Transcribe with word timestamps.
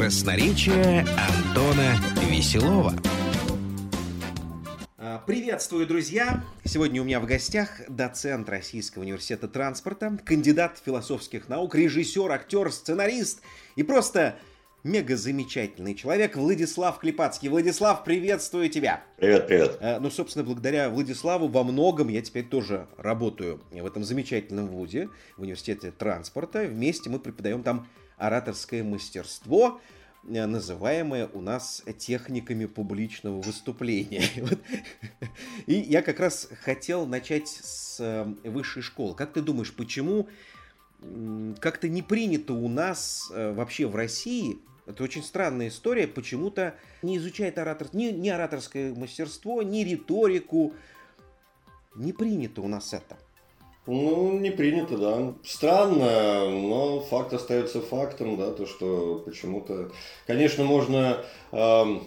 Красноречие 0.00 1.04
Антона 1.28 1.94
Веселова. 2.26 2.94
А, 4.96 5.18
Приветствую, 5.26 5.86
друзья! 5.86 6.42
Сегодня 6.64 7.02
у 7.02 7.04
меня 7.04 7.20
в 7.20 7.26
гостях 7.26 7.82
доцент 7.86 8.48
Российского 8.48 9.02
университета 9.02 9.46
транспорта, 9.46 10.18
кандидат 10.24 10.80
философских 10.82 11.50
наук, 11.50 11.74
режиссер, 11.74 12.32
актер, 12.32 12.72
сценарист 12.72 13.42
и 13.76 13.82
просто 13.82 14.36
мега 14.84 15.18
замечательный 15.18 15.94
человек 15.94 16.34
Владислав 16.34 16.98
Клепацкий. 16.98 17.50
Владислав, 17.50 18.02
приветствую 18.02 18.70
тебя! 18.70 19.04
Привет, 19.18 19.48
привет. 19.48 19.76
А, 19.82 20.00
Ну, 20.00 20.10
собственно, 20.10 20.46
благодаря 20.46 20.88
Владиславу 20.88 21.48
во 21.48 21.62
многом 21.62 22.08
я 22.08 22.22
теперь 22.22 22.46
тоже 22.46 22.86
работаю 22.96 23.60
в 23.70 23.84
этом 23.84 24.02
замечательном 24.02 24.68
вузе, 24.68 25.10
в 25.36 25.42
университете 25.42 25.90
транспорта. 25.90 26.62
Вместе 26.62 27.10
мы 27.10 27.18
преподаем 27.18 27.62
там 27.62 27.86
ораторское 28.20 28.84
мастерство, 28.84 29.80
э, 30.28 30.46
называемое 30.46 31.28
у 31.32 31.40
нас 31.40 31.82
техниками 31.98 32.66
публичного 32.66 33.40
выступления. 33.40 34.24
И 35.66 35.74
я 35.74 36.02
как 36.02 36.20
раз 36.20 36.48
хотел 36.62 37.06
начать 37.06 37.48
с 37.48 37.98
э, 38.00 38.24
высшей 38.48 38.82
школы. 38.82 39.14
Как 39.14 39.32
ты 39.32 39.40
думаешь, 39.40 39.72
почему 39.72 40.28
как-то 41.60 41.88
не 41.88 42.02
принято 42.02 42.52
у 42.52 42.68
нас 42.68 43.30
э, 43.32 43.52
вообще 43.52 43.86
в 43.86 43.96
России, 43.96 44.58
это 44.86 45.04
очень 45.04 45.22
странная 45.22 45.68
история, 45.68 46.06
почему-то 46.06 46.74
не 47.02 47.16
изучает 47.16 47.58
оратор, 47.58 47.88
ни, 47.92 48.06
ни 48.06 48.28
ораторское 48.28 48.94
мастерство, 48.94 49.62
ни 49.62 49.84
риторику. 49.84 50.74
Не 51.94 52.12
принято 52.12 52.60
у 52.60 52.68
нас 52.68 52.92
это. 52.92 53.16
Ну, 53.90 54.38
не 54.38 54.52
принято, 54.52 54.96
да. 54.96 55.34
Странно, 55.44 56.48
но 56.48 57.00
факт 57.00 57.32
остается 57.32 57.80
фактом, 57.80 58.36
да, 58.36 58.52
то, 58.52 58.64
что 58.64 59.20
почему-то... 59.26 59.90
Конечно, 60.28 60.62
можно, 60.62 61.24
эм, 61.50 62.04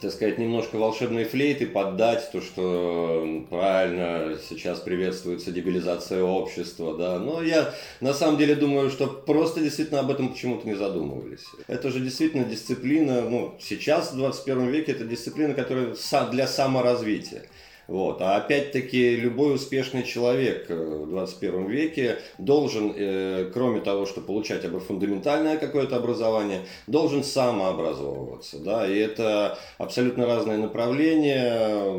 так 0.00 0.12
сказать, 0.12 0.38
немножко 0.38 0.76
волшебной 0.76 1.24
флейты 1.24 1.66
поддать, 1.66 2.30
то, 2.30 2.40
что 2.40 3.44
правильно 3.50 4.38
сейчас 4.48 4.78
приветствуется 4.78 5.50
дебилизация 5.50 6.22
общества, 6.22 6.96
да, 6.96 7.18
но 7.18 7.42
я 7.42 7.74
на 8.00 8.14
самом 8.14 8.38
деле 8.38 8.54
думаю, 8.54 8.88
что 8.88 9.08
просто 9.08 9.60
действительно 9.60 9.98
об 9.98 10.12
этом 10.12 10.28
почему-то 10.28 10.68
не 10.68 10.76
задумывались. 10.76 11.46
Это 11.66 11.90
же 11.90 11.98
действительно 11.98 12.44
дисциплина, 12.44 13.22
ну, 13.22 13.56
сейчас, 13.58 14.12
в 14.12 14.16
21 14.18 14.68
веке, 14.68 14.92
это 14.92 15.02
дисциплина, 15.02 15.52
которая 15.52 15.96
для 16.30 16.46
саморазвития. 16.46 17.42
Вот. 17.88 18.20
А 18.20 18.36
опять-таки 18.36 19.16
любой 19.16 19.54
успешный 19.54 20.02
человек 20.02 20.66
э, 20.68 20.74
в 20.74 21.08
21 21.08 21.66
веке 21.68 22.18
должен, 22.36 22.92
э, 22.94 23.50
кроме 23.54 23.80
того, 23.80 24.04
что 24.04 24.20
получать 24.20 24.62
об- 24.66 24.78
фундаментальное 24.78 25.56
какое-то 25.56 25.96
образование, 25.96 26.66
должен 26.86 27.24
самообразовываться. 27.24 28.58
Да? 28.58 28.86
И 28.86 28.94
это 28.98 29.58
абсолютно 29.78 30.26
разные 30.26 30.58
направления, 30.58 31.96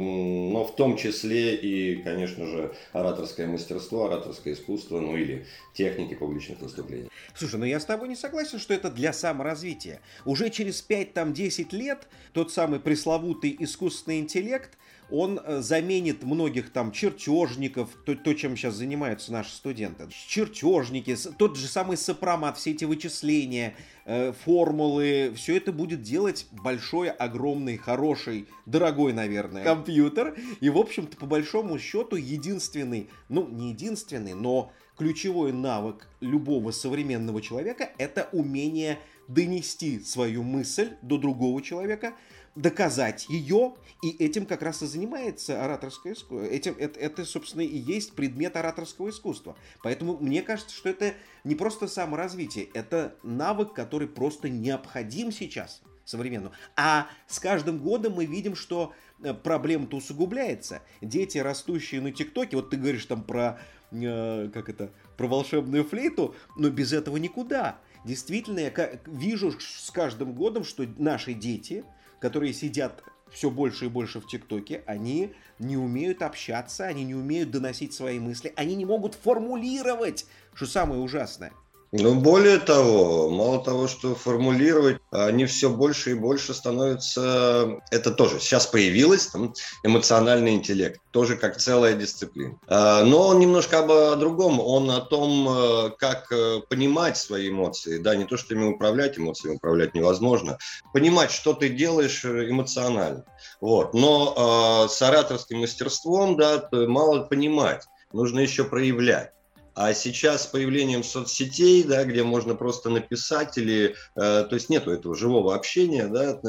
но 0.51 0.63
в 0.63 0.75
том 0.75 0.95
числе 0.95 1.55
и, 1.55 1.95
конечно 2.03 2.45
же, 2.45 2.71
ораторское 2.93 3.47
мастерство, 3.47 4.05
ораторское 4.05 4.53
искусство, 4.53 4.99
ну 4.99 5.17
или 5.17 5.47
техники 5.73 6.13
публичных 6.13 6.59
выступлений. 6.61 7.09
Слушай, 7.33 7.59
ну 7.59 7.65
я 7.65 7.79
с 7.79 7.85
тобой 7.85 8.09
не 8.09 8.15
согласен, 8.15 8.59
что 8.59 8.75
это 8.75 8.91
для 8.91 9.11
саморазвития. 9.11 10.01
Уже 10.25 10.51
через 10.51 10.85
5-10 10.87 11.75
лет 11.75 12.07
тот 12.33 12.51
самый 12.51 12.79
пресловутый 12.79 13.55
искусственный 13.59 14.19
интеллект, 14.19 14.77
он 15.11 15.39
э, 15.43 15.61
заменит 15.61 16.23
многих 16.23 16.71
там 16.71 16.91
чертежников, 16.91 17.89
то, 18.05 18.15
то, 18.15 18.33
чем 18.33 18.55
сейчас 18.55 18.75
занимаются 18.75 19.31
наши 19.31 19.51
студенты. 19.51 20.07
Чертежники, 20.27 21.15
тот 21.37 21.57
же 21.57 21.67
самый 21.67 21.97
сопромат, 21.97 22.57
все 22.57 22.71
эти 22.71 22.85
вычисления, 22.85 23.75
э, 24.05 24.33
формулы, 24.43 25.33
все 25.35 25.57
это 25.57 25.71
будет 25.71 26.01
делать 26.01 26.47
большой, 26.51 27.09
огромный, 27.09 27.77
хороший, 27.77 28.47
дорогой, 28.65 29.13
наверное, 29.13 29.63
компьютер. 29.63 30.37
И, 30.59 30.69
в 30.69 30.77
общем-то, 30.77 31.17
по 31.17 31.25
большому 31.25 31.79
счету, 31.79 32.15
единственный, 32.15 33.09
ну, 33.29 33.47
не 33.47 33.69
единственный, 33.69 34.33
но 34.33 34.71
ключевой 34.97 35.53
навык 35.53 36.07
любого 36.19 36.71
современного 36.71 37.41
человека– 37.41 37.89
это 37.97 38.27
умение 38.33 38.99
донести 39.29 39.99
свою 39.99 40.43
мысль 40.43 40.89
до 41.01 41.17
другого 41.17 41.61
человека, 41.61 42.13
доказать 42.55 43.27
ее, 43.29 43.75
и 44.01 44.09
этим 44.09 44.45
как 44.45 44.61
раз 44.61 44.81
и 44.81 44.85
занимается 44.85 45.63
ораторское 45.63 46.13
искусство. 46.13 46.45
Этим, 46.45 46.75
это, 46.77 46.99
это, 46.99 47.25
собственно, 47.25 47.61
и 47.61 47.77
есть 47.77 48.13
предмет 48.13 48.55
ораторского 48.55 49.09
искусства. 49.09 49.55
Поэтому 49.83 50.17
мне 50.17 50.41
кажется, 50.41 50.75
что 50.75 50.89
это 50.89 51.13
не 51.43 51.55
просто 51.55 51.87
саморазвитие, 51.87 52.69
это 52.73 53.15
навык, 53.23 53.73
который 53.73 54.07
просто 54.07 54.49
необходим 54.49 55.31
сейчас 55.31 55.81
современному. 56.09 56.53
А 56.75 57.07
с 57.27 57.39
каждым 57.39 57.79
годом 57.79 58.13
мы 58.13 58.25
видим, 58.25 58.55
что 58.55 58.93
э, 59.21 59.33
проблема-то 59.33 59.97
усугубляется. 59.97 60.81
Дети, 61.01 61.37
растущие 61.37 62.01
на 62.01 62.11
ТикТоке, 62.11 62.55
вот 62.55 62.71
ты 62.71 62.77
говоришь 62.77 63.05
там 63.05 63.23
про, 63.23 63.59
э, 63.91 64.49
как 64.53 64.69
это, 64.69 64.91
про 65.17 65.27
волшебную 65.27 65.83
флейту, 65.83 66.35
но 66.57 66.69
без 66.69 66.93
этого 66.93 67.17
никуда. 67.17 67.79
Действительно, 68.05 68.59
я 68.59 68.99
вижу 69.05 69.51
с 69.59 69.91
каждым 69.91 70.33
годом, 70.33 70.63
что 70.63 70.85
наши 70.97 71.33
дети, 71.33 71.83
которые 72.19 72.53
сидят 72.53 73.03
все 73.31 73.49
больше 73.49 73.85
и 73.85 73.89
больше 73.89 74.19
в 74.19 74.27
ТикТоке, 74.27 74.83
они 74.85 75.33
не 75.59 75.77
умеют 75.77 76.21
общаться, 76.21 76.85
они 76.85 77.03
не 77.03 77.15
умеют 77.15 77.51
доносить 77.51 77.93
свои 77.93 78.19
мысли, 78.19 78.53
они 78.55 78.75
не 78.75 78.85
могут 78.85 79.15
формулировать, 79.15 80.25
что 80.53 80.65
самое 80.65 81.01
ужасное. 81.01 81.53
Ну, 81.91 82.13
более 82.13 82.59
того, 82.59 83.29
мало 83.29 83.63
того, 83.63 83.87
что 83.87 84.13
формулировать, 84.13 84.97
они 85.09 85.45
все 85.45 85.69
больше 85.69 86.11
и 86.11 86.13
больше 86.13 86.53
становятся... 86.53 87.79
Это 87.89 88.11
тоже 88.11 88.39
сейчас 88.39 88.67
появилось, 88.67 89.27
там, 89.27 89.53
эмоциональный 89.83 90.53
интеллект, 90.53 91.01
тоже 91.09 91.35
как 91.35 91.57
целая 91.57 91.95
дисциплина. 91.95 92.59
А, 92.67 93.03
Но 93.03 93.29
он 93.29 93.39
немножко 93.39 93.79
об, 93.79 93.89
о 93.89 94.15
другом, 94.15 94.59
он 94.59 94.91
о 94.91 95.01
том, 95.01 95.49
э, 95.49 95.89
как 95.97 96.31
э, 96.31 96.61
понимать 96.69 97.17
свои 97.17 97.49
эмоции. 97.49 97.97
Да, 97.97 98.15
не 98.15 98.25
то, 98.25 98.37
что 98.37 98.53
ими 98.53 98.65
управлять, 98.65 99.17
эмоциями 99.17 99.55
управлять 99.55 99.95
невозможно. 99.95 100.59
Понимать, 100.93 101.31
что 101.31 101.53
ты 101.53 101.69
делаешь 101.69 102.23
э, 102.23 102.51
эмоционально. 102.51 103.25
Вот. 103.61 103.95
Но 103.95 104.87
с 104.89 105.01
ораторским 105.01 105.59
мастерством, 105.59 106.37
да, 106.37 106.69
мало 106.71 107.23
понимать, 107.23 107.85
нужно 108.13 108.39
еще 108.39 108.63
проявлять. 108.63 109.31
А 109.75 109.93
сейчас 109.93 110.43
с 110.43 110.47
появлением 110.47 111.03
соцсетей, 111.03 111.83
да, 111.83 112.03
где 112.03 112.23
можно 112.23 112.55
просто 112.55 112.89
написать 112.89 113.57
или, 113.57 113.95
э, 114.15 114.45
то 114.49 114.53
есть 114.53 114.69
нету 114.69 114.91
этого 114.91 115.15
живого 115.15 115.55
общения, 115.55 116.07
да, 116.07 116.39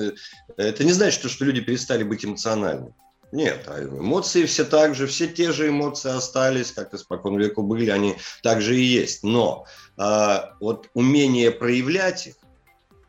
это, 0.57 0.85
не 0.85 0.93
значит, 0.93 1.21
что, 1.21 1.29
что 1.29 1.45
люди 1.45 1.61
перестали 1.61 2.03
быть 2.03 2.25
эмоциональными. 2.25 2.95
Нет, 3.33 3.65
а 3.69 3.81
эмоции 3.83 4.45
все 4.45 4.65
так 4.65 4.97
же, 4.97 5.07
все 5.07 5.29
те 5.29 5.53
же 5.53 5.69
эмоции 5.69 6.11
остались, 6.11 6.73
как 6.73 6.95
испокон 6.95 7.39
веку 7.39 7.63
были, 7.63 7.91
они 7.91 8.17
также 8.43 8.77
и 8.77 8.83
есть. 8.83 9.23
Но 9.23 9.67
а, 9.97 10.57
вот 10.59 10.89
умение 10.95 11.53
проявлять 11.53 12.27
их, 12.27 12.35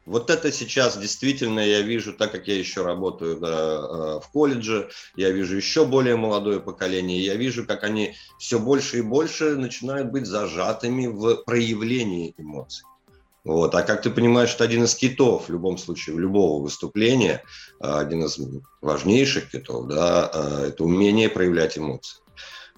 вот 0.06 0.30
это 0.30 0.52
сейчас 0.52 0.98
действительно 0.98 1.60
я 1.60 1.82
вижу, 1.82 2.14
так 2.14 2.32
как 2.32 2.48
я 2.48 2.58
еще 2.58 2.84
работаю 2.84 3.38
да, 3.38 3.48
э, 3.48 4.20
в 4.20 4.30
колледже, 4.32 4.90
я 5.16 5.30
вижу 5.30 5.56
еще 5.56 5.86
более 5.86 6.16
молодое 6.16 6.60
поколение, 6.60 7.24
я 7.24 7.36
вижу, 7.36 7.66
как 7.66 7.84
они 7.84 8.16
все 8.40 8.58
больше 8.58 9.00
и 9.00 9.02
больше 9.02 9.56
начинают 9.56 10.12
быть 10.12 10.26
зажатыми 10.26 11.08
в 11.08 11.44
проявлении 11.44 12.34
эмоций. 12.38 12.84
Вот. 13.44 13.74
А 13.74 13.84
как 13.84 14.02
ты 14.02 14.10
понимаешь, 14.10 14.54
это 14.54 14.64
один 14.64 14.84
из 14.84 14.96
китов 14.96 15.48
в 15.48 15.52
любом 15.52 15.78
случае, 15.78 16.16
в 16.16 16.20
любого 16.20 16.62
выступления, 16.64 17.44
э, 17.80 17.88
один 17.88 18.24
из 18.24 18.40
важнейших 18.82 19.52
китов, 19.52 19.88
да, 19.88 20.32
э, 20.34 20.66
это 20.70 20.84
умение 20.84 21.30
проявлять 21.30 21.78
эмоции. 21.78 22.18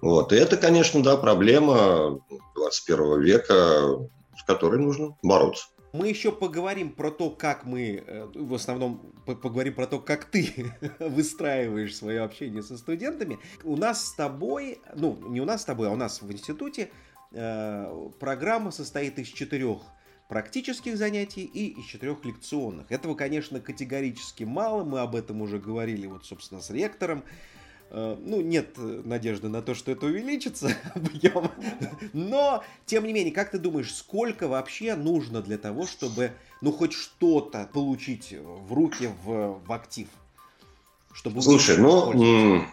Вот. 0.02 0.34
И 0.34 0.36
это, 0.36 0.58
конечно, 0.58 1.02
да, 1.02 1.16
проблема 1.16 2.20
21 2.56 3.22
века, 3.22 4.10
с 4.38 4.44
которой 4.46 4.80
нужно 4.80 5.16
бороться. 5.24 5.68
Мы 5.94 6.10
еще 6.10 6.32
поговорим 6.32 6.92
про 6.92 7.12
то, 7.12 7.30
как 7.30 7.66
мы, 7.66 8.04
э, 8.06 8.28
в 8.34 8.56
основном 8.56 9.14
по- 9.28 9.36
поговорим 9.36 9.76
про 9.76 9.86
то, 9.86 10.00
как 10.00 10.26
ты 10.26 10.74
выстраиваешь 11.00 11.96
свое 11.96 12.22
общение 12.22 12.64
со 12.64 12.80
студентами. 12.80 13.38
У 13.64 13.78
нас 13.78 14.08
с 14.08 14.16
тобой, 14.16 14.80
ну, 14.96 15.16
не 15.30 15.40
у 15.40 15.46
нас 15.46 15.62
с 15.62 15.66
тобой, 15.66 15.90
а 15.90 15.92
у 15.92 15.96
нас 15.96 16.24
в 16.24 16.32
институте 16.32 16.90
э, 17.32 18.10
программа 18.20 18.72
состоит 18.72 19.20
из 19.20 19.28
четырех 19.28 19.84
практических 20.30 20.98
занятий 20.98 21.44
и 21.44 21.80
из 21.80 21.86
четырех 21.86 22.26
лекционных. 22.26 22.92
Этого, 22.92 23.14
конечно, 23.14 23.60
категорически 23.60 24.46
мало, 24.46 24.84
мы 24.84 25.00
об 25.02 25.16
этом 25.16 25.44
уже 25.44 25.60
говорили, 25.60 26.08
вот, 26.08 26.26
собственно, 26.26 26.60
с 26.62 26.72
ректором. 26.72 27.24
Э, 27.94 28.18
Ну, 28.20 28.42
нет 28.42 28.70
э, 28.78 29.02
надежды 29.06 29.50
на 29.50 29.62
то, 29.62 29.76
что 29.76 29.92
это 29.92 30.08
увеличится 30.08 30.76
объем. 30.96 31.52
Но, 32.12 32.64
тем 32.88 33.06
не 33.06 33.14
менее, 33.14 33.32
как 33.32 33.52
ты 33.52 33.60
думаешь, 33.60 33.94
сколько 33.94 34.48
вообще 34.48 34.96
нужно 34.96 35.42
для 35.42 35.60
того, 35.60 35.86
чтобы, 35.86 36.32
ну, 36.62 36.72
хоть 36.72 36.94
что-то 36.94 37.70
получить 37.72 38.34
в 38.34 38.74
руки, 38.74 39.10
в, 39.24 39.62
в 39.64 39.72
актив? 39.72 40.08
Чтобы 41.14 41.44
Слушай, 41.44 41.78
ну, 41.78 42.66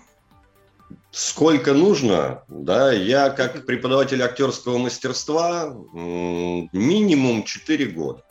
сколько 1.10 1.74
нужно, 1.74 2.42
да, 2.48 2.90
я 2.90 3.28
как 3.28 3.66
преподаватель 3.66 4.22
актерского 4.22 4.78
мастерства 4.78 5.76
минимум 5.92 7.44
4 7.44 7.86
года. 7.86 8.24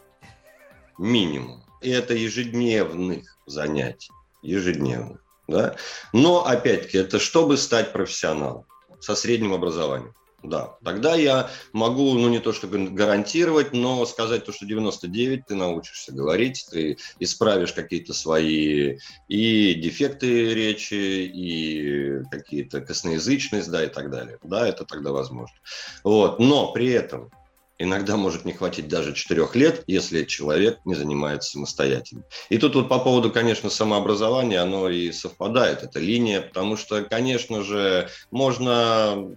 Минимум. 0.98 1.64
И 1.82 1.92
это 1.92 2.16
ежедневных 2.16 3.38
занятий, 3.46 4.12
ежедневных. 4.42 5.24
Да? 5.50 5.76
Но, 6.14 6.46
опять-таки, 6.46 6.98
это 6.98 7.20
чтобы 7.20 7.58
стать 7.58 7.92
профессионалом 7.92 8.66
со 9.00 9.16
средним 9.16 9.54
образованием. 9.54 10.14
Да, 10.42 10.78
тогда 10.86 11.16
я 11.16 11.50
могу, 11.74 12.14
ну 12.14 12.30
не 12.30 12.40
то 12.40 12.54
что 12.54 12.68
гарантировать, 12.68 13.74
но 13.74 14.06
сказать 14.06 14.46
то, 14.46 14.54
что 14.54 14.66
99 14.66 15.48
ты 15.48 15.56
научишься 15.56 16.14
говорить, 16.14 16.66
ты 16.72 16.98
исправишь 17.20 17.74
какие-то 17.74 18.14
свои 18.14 19.00
и 19.28 19.74
дефекты 19.74 20.54
речи, 20.54 20.94
и 20.94 22.24
какие-то 22.32 22.80
косноязычность, 22.80 23.70
да, 23.70 23.84
и 23.84 23.90
так 23.90 24.10
далее. 24.12 24.38
Да, 24.42 24.66
это 24.66 24.86
тогда 24.86 25.12
возможно. 25.12 25.58
Вот, 26.06 26.40
но 26.40 26.72
при 26.72 26.90
этом 26.90 27.32
иногда 27.80 28.18
может 28.18 28.46
не 28.46 28.54
хватить 28.54 28.88
даже 28.88 29.14
четырех 29.14 29.56
лет, 29.56 29.84
если 29.88 30.26
человек 30.26 30.80
не 30.86 30.94
занимается 30.94 31.52
самостоятельно. 31.52 32.24
И 32.50 32.58
тут 32.58 32.76
вот 32.76 32.90
по 32.90 33.00
поводу, 33.00 33.32
конечно, 33.32 33.70
самообразования, 33.70 34.62
оно 34.62 34.90
и 34.90 35.12
совпадает, 35.12 35.82
эта 35.82 36.00
линия, 36.00 36.42
потому 36.42 36.76
что, 36.76 37.04
конечно 37.04 37.64
же, 37.64 38.10
можно 38.30 39.34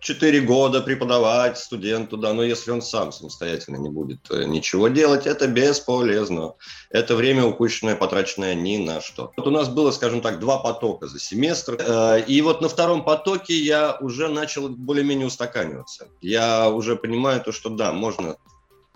4 0.00 0.40
года 0.40 0.80
преподавать 0.80 1.58
студенту, 1.58 2.16
да, 2.16 2.32
но 2.32 2.42
если 2.42 2.70
он 2.70 2.82
сам 2.82 3.12
самостоятельно 3.12 3.76
не 3.76 3.88
будет 3.88 4.30
э, 4.30 4.44
ничего 4.44 4.88
делать, 4.88 5.26
это 5.26 5.46
бесполезно. 5.46 6.54
Это 6.90 7.16
время 7.16 7.44
упущенное, 7.44 7.96
потраченное 7.96 8.54
ни 8.54 8.76
на 8.76 9.00
что. 9.00 9.32
Вот 9.36 9.46
у 9.46 9.50
нас 9.50 9.68
было, 9.68 9.90
скажем 9.90 10.20
так, 10.20 10.38
два 10.38 10.58
потока 10.58 11.06
за 11.06 11.18
семестр, 11.18 11.76
э, 11.78 12.24
и 12.26 12.40
вот 12.42 12.60
на 12.60 12.68
втором 12.68 13.04
потоке 13.04 13.54
я 13.54 13.96
уже 14.00 14.28
начал 14.28 14.68
более-менее 14.68 15.26
устаканиваться. 15.26 16.08
Я 16.20 16.70
уже 16.70 16.96
понимаю 16.96 17.40
то, 17.40 17.52
что 17.52 17.70
да, 17.70 17.92
можно 17.92 18.36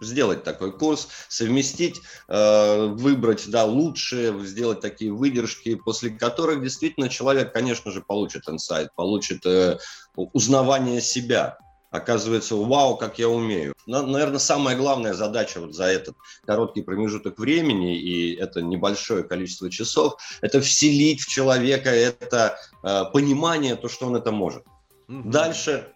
сделать 0.02 0.44
такой 0.44 0.72
курс, 0.72 1.08
совместить, 1.28 2.00
э, 2.28 2.86
выбрать 2.86 3.48
да, 3.48 3.64
лучшие, 3.64 4.38
сделать 4.44 4.80
такие 4.80 5.12
выдержки, 5.12 5.74
после 5.74 6.10
которых 6.10 6.62
действительно 6.62 7.08
человек, 7.08 7.52
конечно 7.52 7.90
же, 7.90 8.02
получит 8.02 8.48
инсайт, 8.48 8.94
получит 8.94 9.44
э, 9.46 9.78
узнавание 10.16 11.00
себя. 11.00 11.58
Оказывается, 11.90 12.56
вау, 12.56 12.96
как 12.96 13.18
я 13.18 13.28
умею. 13.28 13.74
Наверное, 13.86 14.38
самая 14.38 14.76
главная 14.76 15.12
задача 15.12 15.60
вот 15.60 15.74
за 15.74 15.84
этот 15.84 16.16
короткий 16.46 16.80
промежуток 16.80 17.38
времени, 17.38 17.98
и 17.98 18.34
это 18.34 18.62
небольшое 18.62 19.24
количество 19.24 19.70
часов, 19.70 20.14
это 20.40 20.62
вселить 20.62 21.20
в 21.20 21.28
человека 21.28 21.90
это 21.90 22.56
э, 22.82 23.04
понимание, 23.12 23.76
то, 23.76 23.90
что 23.90 24.06
он 24.06 24.16
это 24.16 24.32
может. 24.32 24.64
Угу. 25.08 25.28
Дальше 25.30 25.92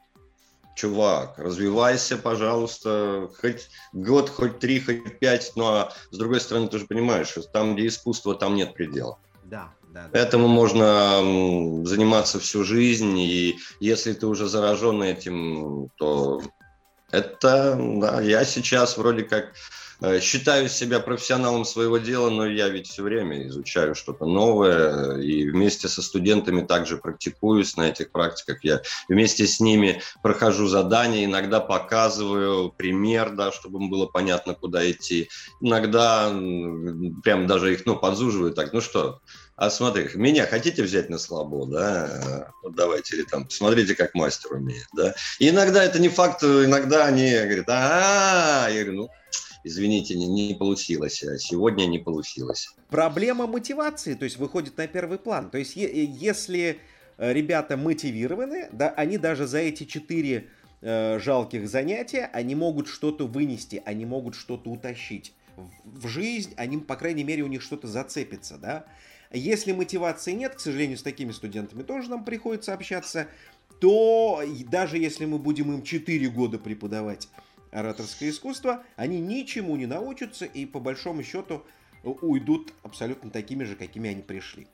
чувак, 0.77 1.39
развивайся, 1.39 2.17
пожалуйста, 2.17 3.29
хоть 3.41 3.71
год, 3.93 4.29
хоть 4.29 4.59
три, 4.59 4.79
хоть 4.79 5.19
пять, 5.19 5.53
ну 5.57 5.67
а 5.67 5.93
с 6.11 6.19
другой 6.19 6.41
стороны, 6.41 6.69
ты 6.69 6.79
же 6.79 6.87
понимаешь, 6.87 7.29
что 7.29 7.43
там, 7.43 7.75
где 7.75 7.89
искусство, 7.89 8.35
там 8.35 8.55
нет 8.55 8.75
предела. 8.75 9.19
Да, 9.45 9.73
да. 9.89 10.09
Этому 10.13 10.49
можно 10.49 11.21
заниматься 11.85 12.39
всю 12.39 12.63
жизнь, 12.63 13.19
и 13.19 13.59
если 13.81 14.13
ты 14.13 14.27
уже 14.27 14.47
заражен 14.47 15.03
этим, 15.03 15.89
то 15.97 16.43
это, 17.11 17.79
да, 17.79 18.21
я 18.21 18.45
сейчас 18.45 18.99
вроде 18.99 19.23
как 19.23 19.55
считаю 20.21 20.69
себя 20.69 21.01
профессионалом 21.01 21.65
своего 21.65 21.99
дела, 21.99 22.31
но 22.31 22.47
я 22.47 22.69
ведь 22.69 22.89
все 22.89 23.03
время 23.03 23.47
изучаю 23.49 23.95
что-то 23.95 24.27
новое 24.27 25.19
и 25.19 25.49
вместе 25.49 25.89
со 25.89 26.03
студентами 26.03 26.63
также 26.63 26.99
практикуюсь 26.99 27.77
на 27.77 27.89
этих 27.89 28.11
практиках. 28.11 28.63
Я 28.63 28.83
вместе 29.09 29.47
с 29.47 29.61
ними 29.61 30.03
прохожу 30.23 30.67
задания, 30.67 31.25
иногда 31.25 31.61
показываю 31.61 32.71
пример, 32.71 33.31
да, 33.31 33.53
чтобы 33.53 33.83
им 33.83 33.91
было 33.91 34.07
понятно, 34.07 34.55
куда 34.55 34.89
идти. 34.91 35.29
Иногда 35.61 36.29
прям 37.23 37.47
даже 37.47 37.73
их 37.73 37.87
ну, 37.87 37.97
подзуживаю 37.97 38.53
так, 38.53 38.73
ну 38.73 38.81
что, 38.81 39.21
а 39.57 39.71
смотри, 39.71 40.11
меня 40.15 40.47
хотите 40.47 40.83
взять 40.83 41.09
на 41.09 41.19
слабо, 41.19 41.67
да? 41.67 42.53
Вот 42.63 42.75
давайте, 42.75 43.17
или 43.17 43.23
там, 43.23 43.49
смотрите, 43.49 43.95
как 43.95 44.15
мастер 44.15 44.53
умеет, 44.53 44.87
да? 44.95 45.15
И 45.39 45.49
иногда 45.49 45.83
это 45.83 45.99
не 45.99 46.11
факт, 46.11 46.45
иногда 46.45 47.07
они 47.07 47.31
говорят, 47.31 47.67
а, 47.69 48.69
я 48.69 48.85
говорю, 48.85 49.01
ну, 49.01 49.09
извините, 49.67 50.15
не, 50.15 50.55
получилось, 50.55 51.23
а 51.25 51.39
сегодня 51.39 51.87
не 51.87 51.99
получилось. 51.99 52.69
Проблема 52.89 53.47
мотивации, 53.47 54.15
то 54.15 54.25
есть 54.25 54.39
выходит 54.39 54.77
на 54.77 54.87
первый 54.87 55.19
план. 55.19 55.51
То 55.51 55.59
есть 55.59 55.77
если 55.77 56.79
э, 57.19 57.33
ребята 57.33 57.77
мотивированы, 57.77 58.69
да, 58.73 58.91
они 58.91 59.19
даже 59.19 59.47
за 59.47 59.59
эти 59.59 59.85
четыре 59.85 60.49
э, 60.83 61.19
жалких 61.19 61.69
занятия, 61.69 62.31
они 62.33 62.55
могут 62.55 62.87
что-то 62.87 63.27
вынести, 63.27 63.83
они 63.85 64.07
могут 64.07 64.37
что-то 64.37 64.71
утащить 64.71 65.35
в 65.85 66.07
жизнь, 66.07 66.53
они, 66.57 66.79
по 66.79 66.97
крайней 66.97 67.25
мере, 67.25 67.43
у 67.43 67.49
них 67.49 67.63
что-то 67.63 67.89
зацепится, 67.89 68.59
да. 68.59 68.85
Если 69.33 69.73
мотивации 69.73 70.33
нет, 70.33 70.55
к 70.55 70.61
сожалению, 70.61 70.97
с 70.97 71.03
такими 71.03 71.33
студентами 71.33 71.83
тоже 71.83 72.09
нам 72.09 72.25
приходится 72.25 72.73
общаться, 72.73 73.27
то 73.81 74.43
даже 74.71 74.99
если 74.99 75.25
мы 75.25 75.39
будем 75.39 75.73
им 75.73 75.83
4 75.83 76.29
года 76.29 76.59
преподавать 76.59 77.29
ораторское 77.77 78.31
искусство, 78.31 78.83
они 78.97 79.21
ничему 79.21 79.77
не 79.77 79.87
научатся 79.87 80.47
и 80.47 80.65
по 80.65 80.81
большому 80.81 81.23
счету 81.23 81.63
уйдут 82.03 82.73
абсолютно 82.83 83.31
такими 83.31 83.65
же, 83.65 83.77
какими 83.77 84.11
они 84.11 84.23
пришли. 84.23 84.67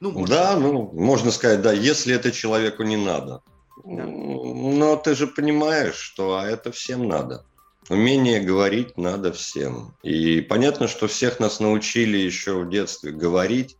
Ну, 0.00 0.12
можно 0.12 0.36
да, 0.36 0.56
ну, 0.58 0.90
можно 0.92 1.30
сказать, 1.30 1.62
да, 1.62 1.72
если 1.72 2.14
это 2.14 2.30
человеку 2.30 2.82
не 2.82 2.96
надо. 2.96 3.42
Да. 3.84 4.06
Но 4.06 4.96
ты 4.96 5.14
же 5.14 5.26
понимаешь, 5.26 5.96
что 5.96 6.38
а 6.38 6.46
это 6.46 6.70
всем 6.70 7.08
надо. 7.08 7.44
Умение 7.88 8.40
говорить 8.40 8.96
надо 8.96 9.32
всем. 9.32 9.94
И 10.02 10.40
понятно, 10.40 10.88
что 10.88 11.06
всех 11.06 11.40
нас 11.40 11.60
научили 11.60 12.16
еще 12.16 12.60
в 12.60 12.70
детстве 12.70 13.12
говорить, 13.12 13.76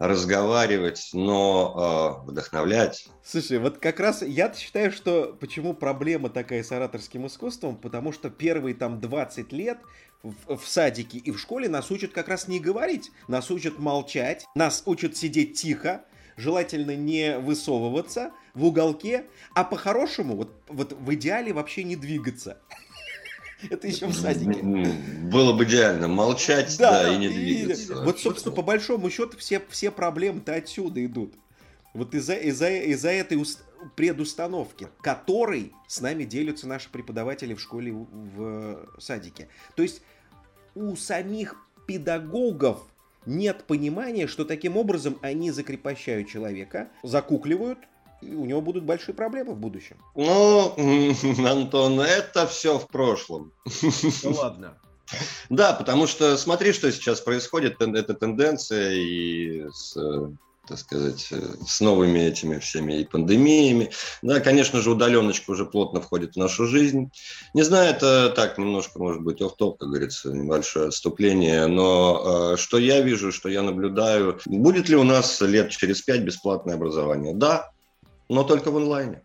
разговаривать, 0.00 1.10
но 1.12 2.22
э, 2.24 2.30
вдохновлять. 2.30 3.06
Слушай, 3.22 3.58
вот 3.58 3.76
как 3.78 4.00
раз 4.00 4.22
я 4.22 4.52
считаю, 4.54 4.90
что 4.92 5.36
почему 5.38 5.74
проблема 5.74 6.30
такая 6.30 6.62
с 6.62 6.72
ораторским 6.72 7.26
искусством, 7.26 7.76
потому 7.76 8.10
что 8.10 8.30
первые 8.30 8.74
там 8.74 8.98
20 8.98 9.52
лет 9.52 9.78
в, 10.22 10.56
в 10.56 10.66
садике 10.66 11.18
и 11.18 11.30
в 11.30 11.38
школе 11.38 11.68
нас 11.68 11.90
учат 11.90 12.12
как 12.12 12.28
раз 12.28 12.48
не 12.48 12.60
говорить, 12.60 13.12
нас 13.28 13.50
учат 13.50 13.78
молчать, 13.78 14.46
нас 14.54 14.82
учат 14.86 15.18
сидеть 15.18 15.60
тихо, 15.60 16.02
желательно 16.38 16.96
не 16.96 17.38
высовываться 17.38 18.32
в 18.54 18.64
уголке, 18.64 19.26
а 19.54 19.64
по-хорошему, 19.64 20.34
вот, 20.34 20.54
вот 20.68 20.94
в 20.94 21.12
идеале 21.12 21.52
вообще 21.52 21.84
не 21.84 21.96
двигаться. 21.96 22.58
Это 23.68 23.86
еще 23.86 24.06
в 24.06 24.14
садике. 24.14 24.62
Было 24.62 25.52
бы 25.52 25.64
идеально 25.64 26.08
молчать, 26.08 26.76
да, 26.78 27.02
да 27.02 27.14
и 27.14 27.18
не 27.18 27.28
двигаться. 27.28 27.92
И, 27.92 27.96
вот, 27.96 28.20
собственно, 28.20 28.54
по 28.54 28.62
большому 28.62 29.10
счету 29.10 29.36
все, 29.36 29.62
все 29.68 29.90
проблемы-то 29.90 30.54
отсюда 30.54 31.04
идут. 31.04 31.34
Вот 31.92 32.14
из-за 32.14 32.34
из 32.34 32.62
из 32.62 33.04
этой 33.04 33.36
уст... 33.36 33.64
предустановки, 33.96 34.88
которой 35.02 35.72
с 35.88 36.00
нами 36.00 36.24
делятся 36.24 36.68
наши 36.68 36.88
преподаватели 36.88 37.54
в 37.54 37.60
школе, 37.60 37.92
в, 37.92 38.06
в 38.36 39.00
садике. 39.00 39.48
То 39.74 39.82
есть 39.82 40.02
у 40.74 40.94
самих 40.94 41.56
педагогов 41.86 42.82
нет 43.26 43.64
понимания, 43.64 44.26
что 44.28 44.44
таким 44.44 44.76
образом 44.76 45.18
они 45.20 45.50
закрепощают 45.50 46.28
человека, 46.28 46.90
закукливают, 47.02 47.78
у 48.22 48.44
него 48.44 48.60
будут 48.60 48.84
большие 48.84 49.14
проблемы 49.14 49.54
в 49.54 49.58
будущем. 49.58 49.96
Ну, 50.14 50.74
Антон, 51.46 52.00
это 52.00 52.46
все 52.46 52.78
в 52.78 52.88
прошлом. 52.88 53.52
Ну 54.22 54.32
ладно. 54.32 54.76
Да, 55.48 55.72
потому 55.72 56.06
что 56.06 56.36
смотри, 56.36 56.72
что 56.72 56.92
сейчас 56.92 57.20
происходит, 57.20 57.82
эта 57.82 58.14
тенденция 58.14 58.92
и 58.92 59.68
с 59.68 59.96
так 60.70 60.78
сказать, 60.78 61.32
с 61.66 61.80
новыми 61.80 62.20
этими 62.20 62.60
всеми 62.60 63.00
и 63.00 63.04
пандемиями. 63.04 63.90
Да, 64.22 64.38
конечно 64.38 64.80
же, 64.80 64.92
удаленочка 64.92 65.50
уже 65.50 65.66
плотно 65.66 66.00
входит 66.00 66.34
в 66.34 66.38
нашу 66.38 66.66
жизнь. 66.66 67.10
Не 67.54 67.62
знаю, 67.62 67.90
это 67.90 68.30
так, 68.30 68.56
немножко, 68.56 69.00
может 69.00 69.20
быть, 69.22 69.42
оф-топ, 69.42 69.78
как 69.78 69.88
говорится, 69.88 70.32
небольшое 70.32 70.88
отступление, 70.88 71.66
но 71.66 72.52
э, 72.52 72.56
что 72.56 72.78
я 72.78 73.00
вижу, 73.00 73.32
что 73.32 73.48
я 73.48 73.62
наблюдаю, 73.62 74.38
будет 74.46 74.88
ли 74.88 74.94
у 74.94 75.02
нас 75.02 75.40
лет 75.40 75.70
через 75.70 76.02
пять 76.02 76.22
бесплатное 76.22 76.76
образование? 76.76 77.34
Да, 77.34 77.72
но 78.30 78.44
только 78.44 78.70
в 78.70 78.76
онлайне. 78.76 79.22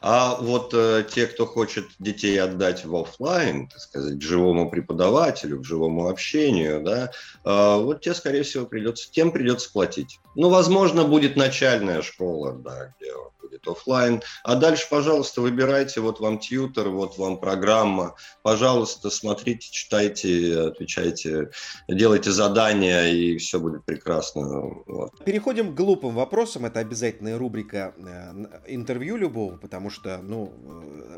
А 0.00 0.36
вот 0.36 0.74
э, 0.74 1.04
те, 1.10 1.26
кто 1.26 1.46
хочет 1.46 1.86
детей 1.98 2.38
отдать 2.38 2.84
в 2.84 2.94
офлайн, 2.94 3.68
так 3.68 3.80
сказать, 3.80 4.20
живому 4.20 4.70
преподавателю, 4.70 5.60
к 5.60 5.64
живому 5.64 6.08
общению, 6.08 6.82
да, 6.82 7.10
э, 7.44 7.82
вот 7.82 8.02
те, 8.02 8.12
скорее 8.12 8.42
всего, 8.42 8.66
придется, 8.66 9.10
тем 9.10 9.32
придется 9.32 9.72
платить. 9.72 10.20
Ну, 10.34 10.50
возможно, 10.50 11.04
будет 11.04 11.36
начальная 11.36 12.02
школа, 12.02 12.52
да, 12.52 12.92
где 12.98 13.12
будет 13.54 13.68
офлайн. 13.68 14.22
А 14.42 14.56
дальше, 14.56 14.86
пожалуйста, 14.90 15.40
выбирайте, 15.40 16.00
вот 16.00 16.20
вам 16.20 16.38
тьютер, 16.38 16.88
вот 16.88 17.18
вам 17.18 17.38
программа. 17.38 18.14
Пожалуйста, 18.42 19.10
смотрите, 19.10 19.68
читайте, 19.70 20.60
отвечайте, 20.60 21.50
делайте 21.88 22.30
задания, 22.30 23.08
и 23.08 23.38
все 23.38 23.58
будет 23.58 23.84
прекрасно. 23.84 24.82
Вот. 24.86 25.24
Переходим 25.24 25.72
к 25.72 25.76
глупым 25.76 26.14
вопросам. 26.14 26.66
Это 26.66 26.80
обязательная 26.80 27.38
рубрика 27.38 27.94
э, 27.96 28.62
интервью 28.66 29.16
любого, 29.16 29.56
потому 29.56 29.90
что 29.90 30.18
ну, 30.22 30.52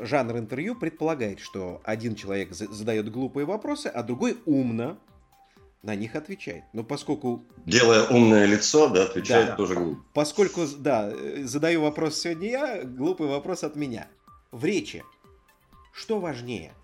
э, 0.00 0.04
жанр 0.04 0.38
интервью 0.38 0.74
предполагает, 0.74 1.40
что 1.40 1.80
один 1.84 2.14
человек 2.14 2.52
задает 2.52 3.10
глупые 3.10 3.46
вопросы, 3.46 3.86
а 3.88 4.02
другой 4.02 4.36
умно 4.44 4.98
на 5.86 5.94
них 5.94 6.16
отвечает. 6.16 6.64
Но 6.72 6.84
поскольку... 6.84 7.44
Делая 7.64 8.04
умное 8.08 8.44
лицо, 8.44 8.88
да, 8.88 9.04
отвечает 9.04 9.46
да, 9.48 9.56
тоже 9.56 9.74
глупо. 9.74 10.02
Поскольку, 10.12 10.66
да, 10.78 11.12
задаю 11.44 11.82
вопрос 11.82 12.20
сегодня 12.20 12.50
я, 12.50 12.84
глупый 12.84 13.28
вопрос 13.28 13.64
от 13.64 13.76
меня. 13.76 14.08
В 14.50 14.64
речи 14.64 15.02
что 15.96 16.18
важнее, 16.20 16.74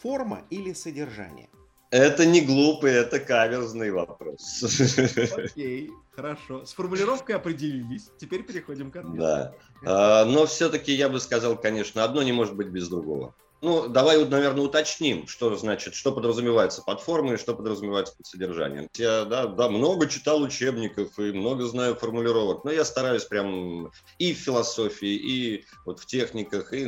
форма 0.00 0.42
или 0.50 0.72
содержание? 0.72 1.48
Это 1.90 2.24
не 2.26 2.40
глупый, 2.40 2.92
это 2.92 3.18
каверзный 3.18 3.90
вопрос. 3.90 4.62
Окей, 5.36 5.90
хорошо. 6.12 6.64
С 6.64 6.74
формулировкой 6.74 7.34
определились. 7.34 8.10
Теперь 8.18 8.44
переходим 8.44 8.90
к 8.90 8.96
ответу. 8.96 9.16
Да. 9.16 9.54
А, 9.84 10.24
но 10.24 10.46
все-таки 10.46 10.92
я 10.92 11.08
бы 11.08 11.18
сказал, 11.18 11.56
конечно, 11.56 12.04
одно 12.04 12.22
не 12.22 12.32
может 12.32 12.54
быть 12.54 12.68
без 12.68 12.88
другого. 12.88 13.34
Ну, 13.60 13.88
давай, 13.88 14.24
наверное, 14.24 14.64
уточним, 14.64 15.26
что 15.26 15.54
значит, 15.56 15.94
что 15.94 16.12
подразумевается 16.12 16.82
под 16.82 17.00
формой 17.00 17.34
и 17.34 17.38
что 17.38 17.54
подразумевается 17.54 18.14
под 18.16 18.26
содержанием. 18.26 18.88
Я, 18.94 19.24
да, 19.24 19.46
да, 19.46 19.68
много 19.68 20.06
читал 20.06 20.40
учебников 20.42 21.18
и 21.18 21.32
много 21.32 21.64
знаю 21.64 21.96
формулировок, 21.96 22.64
но 22.64 22.70
я 22.70 22.84
стараюсь 22.84 23.24
прям 23.24 23.90
и 24.18 24.32
в 24.32 24.36
философии, 24.36 25.14
и 25.14 25.64
вот 25.84 25.98
в 25.98 26.06
техниках, 26.06 26.72
и 26.72 26.84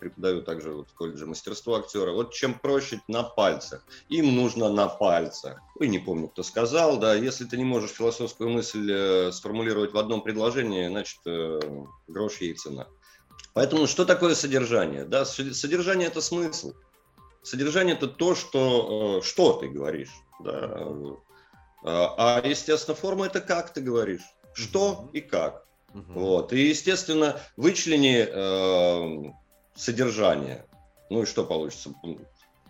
преподаю 0.00 0.42
также 0.42 0.72
вот 0.72 0.88
в 0.88 0.94
колледже 0.94 1.26
мастерство 1.26 1.74
актера. 1.74 2.12
Вот 2.12 2.32
чем 2.32 2.58
проще 2.58 3.00
на 3.08 3.22
пальцах. 3.22 3.84
Им 4.08 4.34
нужно 4.34 4.70
на 4.70 4.88
пальцах. 4.88 5.60
Ой, 5.78 5.88
не 5.88 5.98
помню, 5.98 6.28
кто 6.28 6.42
сказал, 6.42 6.98
да, 6.98 7.14
если 7.14 7.44
ты 7.44 7.58
не 7.58 7.64
можешь 7.64 7.90
философскую 7.90 8.48
мысль 8.48 8.90
э, 8.90 9.32
сформулировать 9.32 9.92
в 9.92 9.98
одном 9.98 10.22
предложении, 10.22 10.88
значит, 10.88 11.20
э, 11.26 11.60
грош 12.08 12.40
ей 12.40 12.54
цена. 12.54 12.86
Поэтому 13.56 13.86
что 13.86 14.04
такое 14.04 14.34
содержание? 14.34 15.06
Да, 15.06 15.24
содержание– 15.24 16.08
это 16.10 16.20
смысл. 16.20 16.74
Содержание– 17.42 17.96
это 17.98 18.06
то, 18.06 18.34
что, 18.34 19.20
э, 19.20 19.22
что 19.24 19.54
ты 19.54 19.68
говоришь. 19.68 20.12
Да. 20.40 20.92
А, 21.82 22.14
а, 22.18 22.46
естественно, 22.46 22.94
форма– 22.94 23.24
это 23.26 23.40
как 23.40 23.72
ты 23.72 23.80
говоришь. 23.80 24.20
Что 24.52 25.08
и 25.14 25.22
как. 25.22 25.66
Вот. 25.94 26.52
И, 26.52 26.68
естественно, 26.68 27.40
вычлени 27.56 28.28
э, 28.28 29.32
содержание. 29.74 30.66
Ну 31.08 31.22
и 31.22 31.24
что 31.24 31.42
получится? 31.42 31.94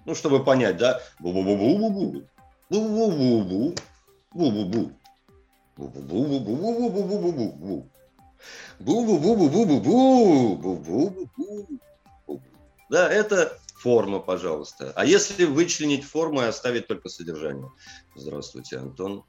Ну, 0.04 0.14
чтобы 0.14 0.44
понять, 0.44 0.76
да? 0.76 1.02
Бу-бу-бу-бу-бу-бу. 1.18 2.28
Бу-бу-бу-бу. 2.70 3.74
Бу-бу-бу. 4.32 4.92
Бу-бу-бу-бу-бу-бу-бу-бу. 5.76 7.90
Бу-бу-бу-бу-бу-бу-бу-бу-бу. 8.78 11.70
Да, 12.88 13.10
это 13.10 13.58
форма, 13.74 14.20
пожалуйста. 14.20 14.92
А 14.94 15.04
если 15.04 15.44
вычленить 15.44 16.04
форму 16.04 16.42
и 16.42 16.46
оставить 16.46 16.86
только 16.86 17.08
содержание? 17.08 17.68
Здравствуйте, 18.14 18.78
Антон. 18.78 19.24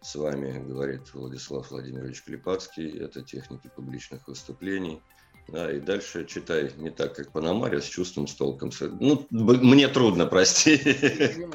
С 0.00 0.14
вами 0.14 0.64
говорит 0.64 1.12
Владислав 1.14 1.70
Владимирович 1.70 2.22
Клепацкий. 2.22 2.98
Это 2.98 3.22
техники 3.22 3.70
публичных 3.74 4.28
выступлений. 4.28 5.00
Да, 5.48 5.72
и 5.72 5.80
дальше 5.80 6.26
читай 6.26 6.70
не 6.76 6.90
так, 6.90 7.16
как 7.16 7.32
Панамария, 7.32 7.80
с 7.80 7.86
чувством, 7.86 8.26
с 8.26 8.34
толком. 8.34 8.70
Ну, 9.00 9.26
мне 9.30 9.88
трудно, 9.88 10.26
прости. 10.26 10.78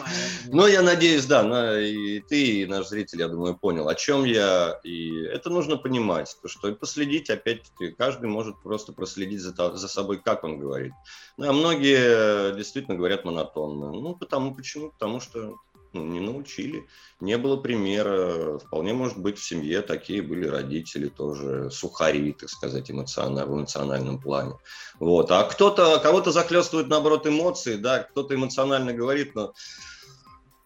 Но 0.47 0.65
я 0.65 0.81
надеюсь, 0.81 1.27
да, 1.27 1.43
на, 1.43 1.79
и 1.79 2.19
ты, 2.19 2.61
и 2.61 2.65
наш 2.65 2.87
зритель, 2.87 3.19
я 3.19 3.27
думаю, 3.27 3.55
понял, 3.55 3.87
о 3.87 3.93
чем 3.93 4.25
я. 4.25 4.79
И 4.83 5.15
это 5.25 5.51
нужно 5.51 5.77
понимать, 5.77 6.35
то, 6.41 6.47
что 6.47 6.69
и 6.69 6.73
последить, 6.73 7.29
опять-таки, 7.29 7.91
каждый 7.91 8.29
может 8.29 8.59
просто 8.63 8.93
проследить 8.93 9.41
за, 9.41 9.53
за 9.53 9.87
собой, 9.87 10.19
как 10.19 10.43
он 10.43 10.57
говорит. 10.57 10.93
Да, 11.37 11.53
многие 11.53 12.55
действительно 12.55 12.97
говорят 12.97 13.25
монотонно. 13.25 13.91
Ну, 13.91 14.15
потому, 14.15 14.55
почему? 14.55 14.89
Потому 14.89 15.19
что 15.19 15.59
ну, 15.93 16.05
не 16.05 16.19
научили. 16.19 16.87
Не 17.19 17.37
было 17.37 17.57
примера. 17.57 18.57
Вполне 18.59 18.93
может 18.93 19.17
быть 19.17 19.37
в 19.37 19.45
семье 19.45 19.81
такие 19.81 20.21
были 20.21 20.47
родители 20.47 21.07
тоже 21.07 21.69
сухари, 21.71 22.33
так 22.33 22.49
сказать, 22.49 22.89
эмоционально, 22.91 23.45
в 23.45 23.55
эмоциональном 23.55 24.19
плане. 24.19 24.53
Вот. 24.99 25.31
А 25.31 25.43
кто-то, 25.43 25.99
кого-то 25.99 26.31
захлестывают, 26.31 26.89
наоборот, 26.89 27.27
эмоции, 27.27 27.75
да, 27.75 27.99
кто-то 27.99 28.35
эмоционально 28.35 28.93
говорит, 28.93 29.35
но 29.35 29.53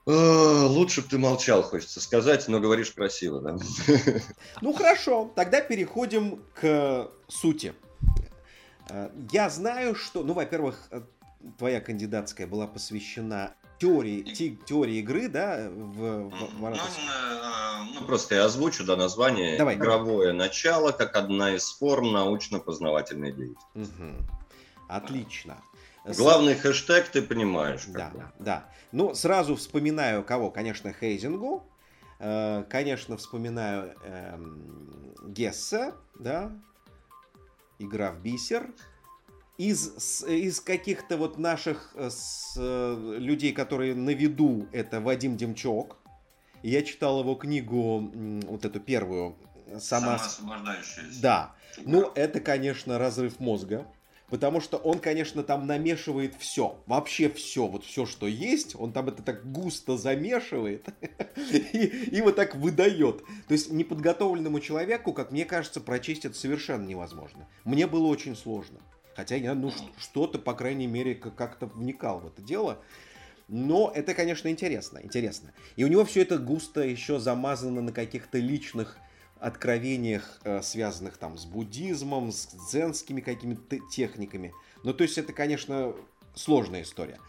Лучше 0.10 1.02
бы 1.02 1.10
ты 1.10 1.18
молчал, 1.18 1.64
хочется 1.64 2.00
сказать, 2.00 2.48
но 2.48 2.62
говоришь 2.62 2.92
красиво, 2.92 3.42
да? 3.42 3.58
Ну 4.62 4.72
хорошо, 4.72 5.30
тогда 5.36 5.60
переходим 5.60 6.42
к 6.54 7.12
сути. 7.28 7.74
Э, 8.90 9.10
я 9.34 9.50
знаю, 9.50 9.96
что, 9.96 10.24
ну, 10.24 10.32
во-первых, 10.32 10.88
э, 10.92 11.02
твоя 11.58 11.82
кандидатская 11.82 12.48
была 12.48 12.68
посвящена 12.68 13.54
теории, 13.80 14.24
те, 14.24 14.50
теории 14.50 14.98
игры, 14.98 15.30
да, 15.30 15.70
в, 15.70 16.30
в, 16.30 16.30
в 16.30 16.70
ну, 16.70 18.00
ну, 18.00 18.06
просто 18.06 18.36
я 18.36 18.46
озвучу, 18.46 18.84
да, 18.84 18.96
название. 18.96 19.58
Давай, 19.58 19.76
Игровое 19.76 20.34
начало, 20.34 20.92
как 20.92 21.16
одна 21.16 21.56
из 21.56 21.70
форм 21.72 22.12
научно-познавательной 22.12 23.32
деятельности. 23.32 23.94
Угу. 24.02 24.14
Отлично. 24.88 25.58
Главный 26.06 26.56
хэштег 26.56 27.10
ты 27.10 27.22
понимаешь. 27.22 27.84
Да, 27.88 28.10
бы. 28.10 28.24
да. 28.40 28.70
Ну, 28.92 29.14
сразу 29.14 29.56
вспоминаю 29.56 30.24
кого? 30.24 30.50
Конечно, 30.50 30.94
Хейзингу. 30.94 31.68
Э, 32.20 32.64
конечно, 32.70 33.18
вспоминаю 33.18 33.94
э, 34.04 34.40
Гесса, 35.26 35.94
да, 36.18 36.52
игра 37.78 38.12
в 38.12 38.22
бисер 38.22 38.72
из, 39.58 40.24
из 40.24 40.60
каких-то 40.62 41.18
вот 41.18 41.38
наших 41.38 41.92
э, 41.96 42.10
с, 42.10 42.54
э, 42.58 43.16
людей, 43.18 43.54
которые 43.54 43.96
на 43.96 44.12
виду, 44.12 44.68
это 44.72 45.02
Вадим 45.02 45.36
Демчок. 45.36 45.98
Я 46.64 46.84
читал 46.84 47.20
его 47.22 47.36
книгу, 47.36 48.12
вот 48.48 48.66
эту 48.66 48.80
первую. 48.80 49.36
Сама... 49.80 50.18
Самоосвобождающаяся. 50.18 51.22
Да. 51.22 51.56
Ну, 51.86 52.12
это, 52.16 52.40
конечно, 52.40 52.98
разрыв 52.98 53.40
мозга. 53.40 53.86
Потому 54.30 54.60
что 54.60 54.76
он, 54.78 55.00
конечно, 55.00 55.42
там 55.42 55.68
намешивает 55.68 56.36
все. 56.38 56.78
Вообще 56.86 57.30
все. 57.30 57.68
Вот 57.68 57.86
все, 57.86 58.06
что 58.06 58.28
есть, 58.28 58.76
он 58.76 58.92
там 58.92 59.08
это 59.08 59.24
так 59.24 59.50
густо 59.52 59.96
замешивает 59.96 60.86
и, 61.54 61.78
и 62.12 62.22
вот 62.22 62.36
так 62.36 62.56
выдает. 62.56 63.24
То 63.48 63.54
есть 63.54 63.72
неподготовленному 63.72 64.60
человеку, 64.60 65.14
как 65.14 65.32
мне 65.32 65.46
кажется, 65.46 65.80
прочесть 65.80 66.26
это 66.26 66.36
совершенно 66.36 66.86
невозможно. 66.86 67.48
Мне 67.64 67.88
было 67.88 68.08
очень 68.08 68.36
сложно. 68.36 68.80
Хотя 69.18 69.36
я, 69.36 69.56
ну, 69.56 69.74
что-то, 69.98 70.38
по 70.38 70.54
крайней 70.54 70.86
мере, 70.86 71.16
как-то 71.16 71.66
вникал 71.66 72.20
в 72.20 72.28
это 72.28 72.44
дело. 72.44 72.78
Но 73.48 73.92
это, 73.96 74.14
конечно, 74.14 74.48
интересно, 74.48 75.00
интересно. 75.02 75.54
И 75.76 75.84
у 75.84 75.88
него 75.88 76.06
все 76.06 76.22
это 76.22 76.38
густо 76.38 76.82
еще 76.82 77.20
замазано 77.20 77.82
на 77.82 77.92
каких-то 77.92 78.38
личных 78.38 79.00
откровениях, 79.40 80.40
э, 80.44 80.62
связанных 80.62 81.18
там 81.18 81.36
с 81.40 81.46
буддизмом, 81.46 82.32
с 82.32 82.48
дзенскими 82.70 83.22
какими-то 83.22 83.80
техниками. 83.90 84.54
Ну, 84.84 84.94
то 84.94 85.04
есть 85.04 85.18
это, 85.18 85.34
конечно, 85.34 85.96
сложная 86.36 86.84
история. 86.84 87.20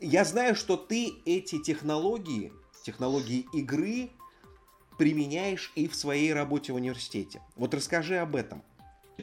Я 0.00 0.24
знаю, 0.24 0.54
что 0.54 0.76
ты 0.76 1.12
эти 1.24 1.60
технологии, 1.60 2.52
технологии 2.84 3.48
игры 3.52 4.10
применяешь 4.96 5.72
и 5.74 5.88
в 5.88 5.96
своей 5.96 6.32
работе 6.32 6.72
в 6.72 6.76
университете. 6.76 7.42
Вот 7.56 7.74
расскажи 7.74 8.18
об 8.18 8.36
этом. 8.36 8.62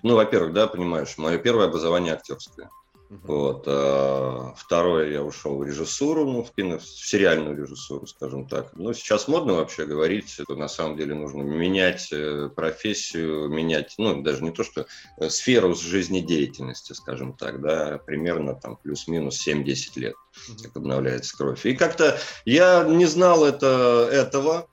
Ну, 0.04 0.16
во-первых, 0.16 0.54
да, 0.54 0.68
понимаешь, 0.68 1.18
мое 1.18 1.38
первое 1.38 1.66
образование 1.66 2.14
актерское. 2.14 2.70
Uh-huh. 3.10 3.20
Вот. 3.24 3.64
А 3.68 4.54
второе, 4.58 5.12
я 5.12 5.24
ушел 5.24 5.58
в 5.58 5.64
режиссуру, 5.64 6.26
ну, 6.26 6.44
в, 6.44 6.52
кино, 6.54 6.78
в 6.78 6.84
сериальную 6.84 7.56
режиссуру, 7.56 8.06
скажем 8.06 8.48
так. 8.48 8.72
Ну, 8.74 8.94
сейчас 8.94 9.30
модно 9.30 9.54
вообще 9.54 9.86
говорить, 9.86 10.30
что 10.30 10.56
на 10.56 10.68
самом 10.68 10.98
деле 10.98 11.16
нужно 11.16 11.42
менять 11.42 12.10
э, 12.12 12.50
профессию, 12.54 13.48
менять, 13.48 13.96
ну, 13.98 14.22
даже 14.22 14.44
не 14.44 14.52
то, 14.52 14.64
что 14.64 14.88
э, 15.18 15.30
сферу 15.30 15.74
жизнедеятельности, 15.74 16.92
скажем 16.92 17.32
так, 17.32 17.62
да, 17.62 17.98
примерно 18.06 18.56
там 18.56 18.76
плюс-минус 18.76 19.48
7-10 19.48 19.64
лет, 19.96 20.16
uh-huh. 20.16 20.64
как 20.64 20.76
обновляется 20.76 21.38
кровь. 21.38 21.66
И 21.66 21.76
как-то 21.76 22.20
я 22.44 22.84
не 22.84 23.06
знал 23.06 23.46
это, 23.46 24.10
этого, 24.12 24.68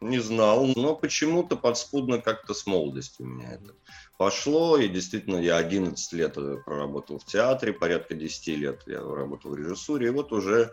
не 0.00 0.18
знал, 0.18 0.66
но 0.76 0.94
почему-то 0.94 1.56
подспудно 1.56 2.20
как-то 2.20 2.54
с 2.54 2.66
молодостью 2.66 3.26
у 3.26 3.28
меня 3.28 3.52
это 3.52 3.74
пошло, 4.18 4.76
и 4.76 4.88
действительно 4.88 5.36
я 5.36 5.56
11 5.56 6.12
лет 6.12 6.34
проработал 6.64 7.18
в 7.18 7.24
театре, 7.24 7.72
порядка 7.72 8.14
10 8.14 8.48
лет 8.58 8.82
я 8.86 9.00
работал 9.00 9.52
в 9.52 9.56
режиссуре, 9.56 10.08
и 10.08 10.10
вот 10.10 10.32
уже 10.32 10.72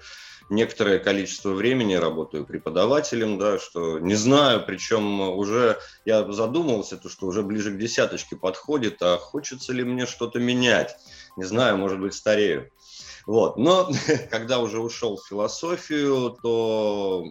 некоторое 0.49 0.97
количество 0.97 1.51
времени 1.51 1.93
работаю 1.93 2.45
преподавателем, 2.45 3.37
да, 3.37 3.59
что 3.59 3.99
не 3.99 4.15
знаю, 4.15 4.65
причем 4.65 5.21
уже 5.21 5.79
я 6.05 6.29
задумывался, 6.31 6.97
то, 6.97 7.07
что 7.07 7.27
уже 7.27 7.43
ближе 7.43 7.71
к 7.71 7.77
десяточке 7.77 8.35
подходит, 8.35 9.01
а 9.01 9.17
хочется 9.17 9.73
ли 9.73 9.83
мне 9.83 10.07
что-то 10.07 10.39
менять, 10.39 10.97
не 11.37 11.43
знаю, 11.45 11.77
может 11.77 11.99
быть, 11.99 12.15
старею. 12.15 12.71
Вот. 13.27 13.57
Но 13.57 13.91
когда 14.31 14.59
уже 14.59 14.79
ушел 14.79 15.17
в 15.17 15.27
философию, 15.27 16.35
то 16.41 17.25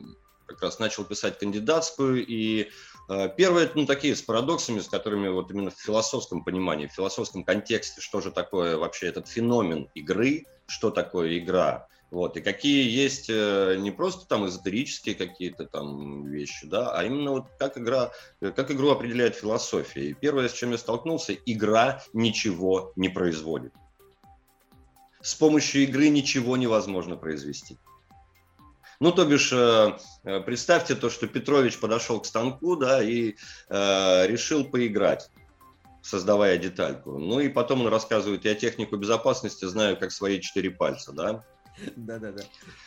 как 0.47 0.63
раз 0.63 0.79
начал 0.79 1.05
писать 1.05 1.39
кандидатскую, 1.39 2.25
и 2.25 2.63
э, 2.63 2.69
Первое, 3.37 3.71
ну, 3.75 3.85
такие 3.85 4.17
с 4.17 4.23
парадоксами, 4.23 4.81
с 4.81 4.89
которыми 4.89 5.29
вот 5.29 5.51
именно 5.51 5.71
в 5.71 5.79
философском 5.79 6.43
понимании, 6.43 6.87
в 6.87 6.93
философском 6.93 7.45
контексте, 7.45 8.01
что 8.01 8.21
же 8.21 8.31
такое 8.31 8.79
вообще 8.79 9.09
этот 9.09 9.29
феномен 9.29 9.91
игры, 9.95 10.47
что 10.67 10.91
такое 10.91 11.39
игра, 11.39 11.87
вот, 12.15 12.37
и 12.37 12.41
какие 12.41 12.89
есть 12.89 13.27
э, 13.29 13.75
не 13.81 13.91
просто 13.91 14.29
там 14.29 14.47
эзотерические 14.47 15.17
какие-то 15.17 15.67
там 15.67 16.25
вещи, 16.27 16.65
да, 16.65 16.93
а 16.97 17.03
именно 17.03 17.33
вот 17.33 17.47
как 17.59 17.77
игра, 17.77 18.13
как 18.41 18.71
игру 18.71 18.91
определяет 18.91 19.35
философия. 19.35 20.11
И 20.11 20.15
первое, 20.15 20.49
с 20.49 20.53
чем 20.53 20.71
я 20.71 20.79
столкнулся, 20.79 21.35
игра 21.35 22.05
ничего 22.13 22.93
не 22.95 23.09
производит. 23.09 23.73
С 25.21 25.35
помощью 25.35 25.83
игры 25.83 26.09
ничего 26.09 26.57
невозможно 26.57 27.17
произвести. 27.17 27.79
Ну, 29.01 29.13
то 29.13 29.25
бишь, 29.25 29.53
э, 29.53 29.97
э, 30.25 30.41
представьте 30.41 30.95
то, 30.95 31.11
что 31.11 31.27
Петрович 31.27 31.79
подошел 31.79 32.21
к 32.21 32.27
станку, 32.27 32.77
да, 32.77 33.03
и 33.03 33.35
э, 33.69 34.27
решил 34.27 34.65
поиграть 34.65 35.31
создавая 36.05 36.59
детальку. 36.59 37.19
Ну 37.19 37.41
и 37.41 37.49
потом 37.49 37.81
он 37.81 37.89
рассказывает, 37.89 38.45
я 38.45 38.55
технику 38.55 38.97
безопасности 38.97 39.65
знаю 39.65 39.97
как 39.97 40.13
свои 40.13 40.41
четыре 40.41 40.71
пальца, 40.71 41.13
да. 41.13 41.45
Да-да-да. 41.97 42.45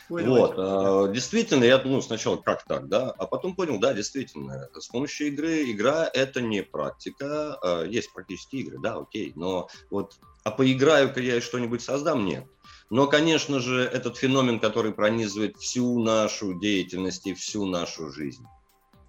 Вот, 0.08 0.54
а, 0.56 1.08
действительно, 1.08 1.64
я 1.64 1.78
думал 1.78 2.00
сначала, 2.00 2.36
как 2.36 2.64
так, 2.64 2.88
да, 2.88 3.10
а 3.10 3.26
потом 3.26 3.54
понял, 3.54 3.78
да, 3.78 3.92
действительно, 3.92 4.68
с 4.72 4.86
помощью 4.86 5.28
игры, 5.28 5.70
игра 5.70 6.08
это 6.12 6.40
не 6.40 6.62
практика, 6.62 7.58
а, 7.60 7.84
есть 7.84 8.12
практические 8.14 8.62
игры, 8.62 8.78
да, 8.82 8.96
окей, 8.96 9.32
но 9.36 9.68
вот, 9.90 10.16
а 10.44 10.50
поиграю-ка 10.50 11.20
я 11.20 11.40
что-нибудь 11.40 11.82
создам, 11.82 12.24
нет. 12.24 12.46
Но, 12.90 13.06
конечно 13.06 13.60
же, 13.60 13.82
этот 13.82 14.16
феномен, 14.16 14.60
который 14.60 14.92
пронизывает 14.92 15.56
всю 15.58 15.98
нашу 16.02 16.54
деятельность 16.54 17.26
и 17.26 17.34
всю 17.34 17.66
нашу 17.66 18.10
жизнь. 18.10 18.44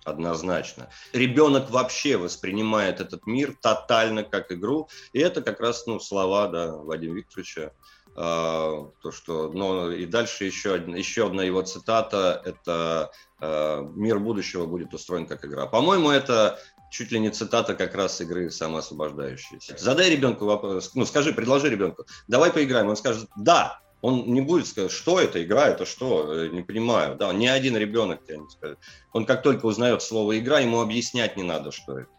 Однозначно. 0.04 0.90
Ребенок 1.14 1.70
вообще 1.70 2.18
воспринимает 2.18 3.00
этот 3.00 3.26
мир 3.28 3.56
тотально 3.62 4.24
как 4.24 4.52
игру. 4.52 4.90
И 5.14 5.20
это 5.20 5.42
как 5.42 5.60
раз 5.60 5.86
ну, 5.88 6.00
слова 6.00 6.48
да, 6.48 6.76
Вадима 6.76 7.16
Викторовича. 7.16 7.74
Э, 8.16 8.86
то, 9.02 9.12
что, 9.12 9.50
но 9.50 9.92
и 9.92 10.06
дальше 10.06 10.46
еще, 10.46 10.84
еще 10.88 11.28
одна 11.28 11.44
его 11.44 11.62
цитата, 11.62 12.42
это 12.44 13.12
э, 13.40 13.82
«Мир 13.96 14.20
будущего 14.20 14.66
будет 14.66 14.94
устроен 14.94 15.26
как 15.26 15.46
игра». 15.46 15.68
По-моему, 15.68 16.10
это 16.10 16.60
чуть 16.90 17.12
ли 17.12 17.20
не 17.20 17.30
цитата 17.30 17.76
как 17.76 17.96
раз 17.96 18.20
игры 18.22 18.50
самоосвобождающейся. 18.52 19.78
Задай 19.78 20.10
ребенку 20.10 20.46
вопрос, 20.46 20.92
ну 20.96 21.06
скажи, 21.06 21.34
предложи 21.34 21.70
ребенку, 21.70 22.06
давай 22.28 22.52
поиграем. 22.52 22.90
Он 22.90 22.98
скажет 22.98 23.30
«да». 23.36 23.80
Он 24.02 24.32
не 24.32 24.40
будет 24.40 24.66
сказать, 24.66 24.92
что 24.92 25.20
это, 25.20 25.44
игра, 25.44 25.68
это 25.68 25.86
что, 25.86 26.34
э, 26.34 26.48
не 26.48 26.62
понимаю. 26.62 27.18
Да, 27.18 27.34
ни 27.34 27.48
один 27.48 27.76
ребенок 27.76 28.24
тебе 28.26 28.38
не 28.38 28.50
скажет. 28.50 28.80
Он 29.12 29.26
как 29.26 29.44
только 29.44 29.66
узнает 29.66 30.02
слово 30.02 30.40
«игра», 30.40 30.60
ему 30.62 30.80
объяснять 30.80 31.36
не 31.36 31.44
надо, 31.44 31.74
что 31.74 32.00
это. 32.00 32.10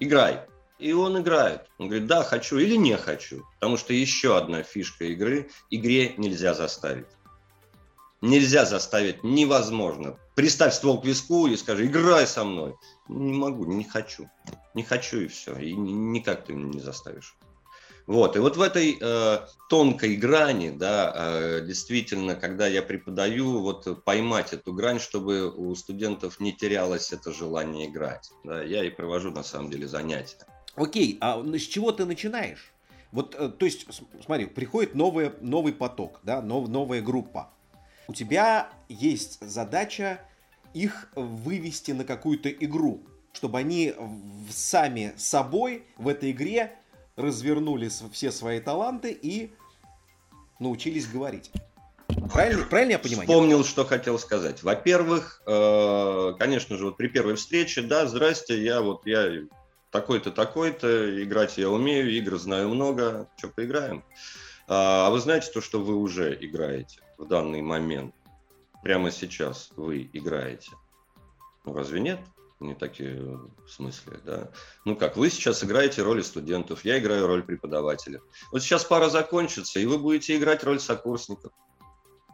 Играй. 0.00 0.42
И 0.78 0.92
он 0.92 1.18
играет. 1.18 1.62
Он 1.78 1.88
говорит, 1.88 2.06
да, 2.06 2.24
хочу 2.24 2.58
или 2.58 2.76
не 2.76 2.96
хочу. 2.98 3.42
Потому 3.54 3.78
что 3.78 3.94
еще 3.94 4.36
одна 4.36 4.62
фишка 4.62 5.06
игры– 5.06 5.48
игре 5.70 6.12
нельзя 6.18 6.52
заставить. 6.52 7.06
Нельзя 8.20 8.66
заставить, 8.66 9.24
невозможно. 9.24 10.18
Приставь 10.34 10.74
ствол 10.74 11.00
к 11.00 11.04
виску 11.04 11.46
и 11.46 11.56
скажи, 11.56 11.86
играй 11.86 12.26
со 12.26 12.44
мной. 12.44 12.74
Не 13.08 13.32
могу, 13.32 13.66
не 13.66 13.84
хочу. 13.84 14.28
Не 14.74 14.82
хочу 14.82 15.20
и 15.20 15.28
все. 15.28 15.56
И 15.56 15.74
никак 15.74 16.44
ты 16.44 16.52
меня 16.52 16.72
не 16.72 16.80
заставишь. 16.80 17.36
Вот, 18.06 18.36
и 18.36 18.38
вот 18.38 18.58
в 18.58 18.60
этой 18.60 18.98
э, 19.00 19.38
тонкой 19.70 20.16
грани, 20.16 20.68
да, 20.68 21.12
э, 21.14 21.60
действительно, 21.66 22.34
когда 22.34 22.66
я 22.66 22.82
преподаю, 22.82 23.60
вот 23.60 24.04
поймать 24.04 24.52
эту 24.52 24.74
грань, 24.74 25.00
чтобы 25.00 25.50
у 25.50 25.74
студентов 25.74 26.38
не 26.38 26.52
терялось 26.52 27.12
это 27.12 27.32
желание 27.32 27.88
играть. 27.88 28.30
Да, 28.42 28.62
я 28.62 28.84
и 28.84 28.90
провожу 28.90 29.30
на 29.30 29.42
самом 29.42 29.70
деле 29.70 29.88
занятия. 29.88 30.36
Окей, 30.74 31.16
а 31.22 31.42
с 31.42 31.62
чего 31.62 31.92
ты 31.92 32.04
начинаешь? 32.04 32.74
Вот, 33.10 33.34
э, 33.38 33.48
то 33.48 33.64
есть, 33.64 33.86
смотри, 34.22 34.46
приходит 34.46 34.94
новый, 34.94 35.32
новый 35.40 35.72
поток, 35.72 36.20
да, 36.24 36.42
нов, 36.42 36.68
новая 36.68 37.00
группа. 37.00 37.50
У 38.06 38.12
тебя 38.12 38.68
есть 38.88 39.38
задача 39.40 40.20
их 40.74 41.08
вывести 41.14 41.92
на 41.92 42.04
какую-то 42.04 42.50
игру, 42.50 43.02
чтобы 43.32 43.58
они 43.58 43.94
сами 44.50 45.14
собой 45.16 45.84
в 45.96 46.08
этой 46.08 46.32
игре 46.32 46.72
развернули 47.16 47.90
все 48.12 48.30
свои 48.30 48.60
таланты 48.60 49.12
и 49.12 49.52
научились 50.58 51.06
говорить. 51.06 51.50
Правильно, 52.32 52.64
правильно 52.64 52.92
я 52.92 52.98
понимаю? 52.98 53.28
Вспомнил, 53.28 53.64
что 53.64 53.84
хотел 53.84 54.18
сказать. 54.18 54.62
Во-первых, 54.62 55.42
э, 55.46 56.32
конечно 56.38 56.76
же, 56.76 56.86
вот 56.86 56.96
при 56.96 57.08
первой 57.08 57.36
встрече, 57.36 57.82
да, 57.82 58.06
здрасте, 58.06 58.62
я 58.62 58.80
вот 58.80 59.06
я 59.06 59.42
такой-то, 59.90 60.30
такой-то, 60.30 61.22
играть 61.22 61.56
я 61.56 61.70
умею, 61.70 62.10
игр 62.10 62.36
знаю 62.36 62.68
много, 62.68 63.28
что 63.36 63.48
поиграем. 63.48 64.04
А, 64.66 65.06
а 65.06 65.10
вы 65.10 65.20
знаете 65.20 65.50
то, 65.52 65.60
что 65.60 65.80
вы 65.80 65.94
уже 65.96 66.36
играете 66.40 67.00
в 67.18 67.26
данный 67.26 67.62
момент? 67.62 68.14
Прямо 68.84 69.10
сейчас 69.10 69.70
вы 69.76 70.10
играете. 70.12 70.72
Ну, 71.64 71.72
разве 71.72 72.00
нет? 72.00 72.20
Не 72.60 72.74
такие 72.74 73.18
в 73.18 73.68
смысле, 73.68 74.20
да. 74.24 74.50
Ну 74.84 74.94
как, 74.94 75.16
вы 75.16 75.30
сейчас 75.30 75.64
играете 75.64 76.02
роли 76.02 76.20
студентов, 76.20 76.84
я 76.84 76.98
играю 76.98 77.26
роль 77.26 77.42
преподавателя. 77.42 78.20
Вот 78.52 78.62
сейчас 78.62 78.84
пара 78.84 79.08
закончится, 79.08 79.80
и 79.80 79.86
вы 79.86 79.96
будете 79.96 80.36
играть 80.36 80.62
роль 80.64 80.80
сокурсников. 80.80 81.52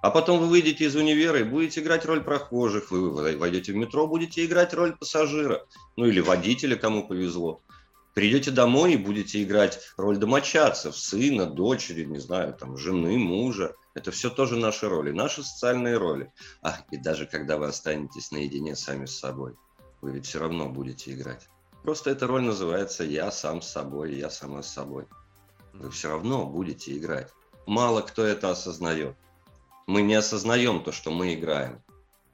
А 0.03 0.11
потом 0.11 0.41
вы 0.41 0.47
выйдете 0.47 0.87
из 0.87 0.97
универа 0.97 1.39
и 1.39 1.45
будете 1.45 1.83
играть 1.83 2.05
роль 2.05 2.25
прохожих, 2.25 2.91
вы 2.91 3.37
войдете 3.37 3.73
в 3.73 3.77
метро, 3.77 4.09
будете 4.09 4.45
играть 4.45 4.75
роль 4.75 4.97
пассажира, 4.97 5.67
ну 5.97 6.07
или 6.07 6.19
водителя, 6.19 6.75
кому 6.75 7.07
повезло. 7.07 7.63
Придете 8.15 8.51
домой 8.51 8.95
и 8.95 8.97
будете 8.97 9.41
играть 9.43 9.79
роль 9.97 10.17
домочадцев, 10.17 10.97
сына, 10.97 11.47
дочери, 11.47 12.05
не 12.05 12.19
знаю, 12.19 12.55
там, 12.55 12.77
жены, 12.77 13.19
мужа. 13.19 13.77
Это 13.95 14.11
все 14.11 14.31
тоже 14.31 14.57
наши 14.57 14.89
роли, 14.89 15.11
наши 15.11 15.43
социальные 15.43 15.97
роли. 15.97 16.33
А, 16.63 16.79
и 16.91 16.97
даже 16.97 17.27
когда 17.27 17.57
вы 17.57 17.67
останетесь 17.67 18.31
наедине 18.31 18.77
сами 18.77 19.07
с 19.07 19.19
собой, 19.19 19.55
вы 20.01 20.13
ведь 20.13 20.27
все 20.27 20.39
равно 20.39 20.69
будете 20.69 21.13
играть. 21.13 21.49
Просто 21.83 22.11
эта 22.11 22.27
роль 22.27 22.43
называется 22.43 23.05
«я 23.05 23.31
сам 23.31 23.63
с 23.63 23.69
собой», 23.69 24.15
«я 24.15 24.31
сама 24.31 24.63
с 24.63 24.73
собой». 24.73 25.07
Вы 25.73 25.91
все 25.91 26.09
равно 26.09 26.47
будете 26.47 26.97
играть. 26.97 27.33
Мало 27.67 28.03
кто 28.03 28.25
это 28.25 28.51
осознает 28.51 29.17
мы 29.91 30.03
не 30.03 30.15
осознаем 30.15 30.85
то, 30.85 30.93
что 30.93 31.11
мы 31.11 31.35
играем. 31.35 31.83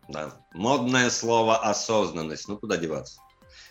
Да. 0.09 0.33
Модное 0.53 1.09
слово 1.09 1.57
осознанность. 1.57 2.49
Ну, 2.49 2.59
куда 2.59 2.77
деваться? 2.77 3.21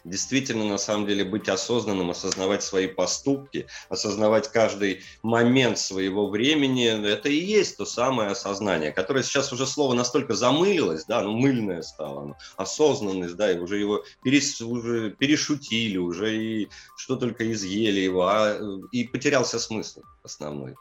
Действительно, 0.04 0.65
на 0.65 0.78
самом 0.78 1.08
деле, 1.08 1.24
быть 1.24 1.50
осознанным, 1.50 2.12
осознавать 2.12 2.63
свои 2.63 2.88
поступки, 2.88 3.67
осознавать 3.89 4.50
каждый 4.50 5.02
момент 5.24 5.80
своего 5.80 6.30
времени, 6.30 6.86
это 6.86 7.30
и 7.30 7.36
есть 7.36 7.78
то 7.78 7.86
самое 7.86 8.30
осознание, 8.30 8.91
которое 8.91 9.24
сейчас 9.24 9.52
уже 9.52 9.65
слово 9.65 9.93
настолько 9.93 10.36
замылилось, 10.36 11.06
да, 11.06 11.21
ну, 11.21 11.32
мыльное 11.32 11.82
стало, 11.82 12.28
ну, 12.28 12.36
осознанность, 12.56 13.36
да, 13.36 13.52
и 13.52 13.58
уже 13.58 13.80
его 13.80 14.04
перес, 14.24 14.62
уже 14.62 15.12
перешутили, 15.12 15.98
уже 15.98 16.36
и 16.38 16.69
что 16.98 17.15
только 17.15 17.52
изъели 17.52 18.00
его, 18.00 18.28
а, 18.28 18.60
и 18.91 19.06
потерялся 19.06 19.60
смысл 19.60 20.02
основной. 20.24 20.76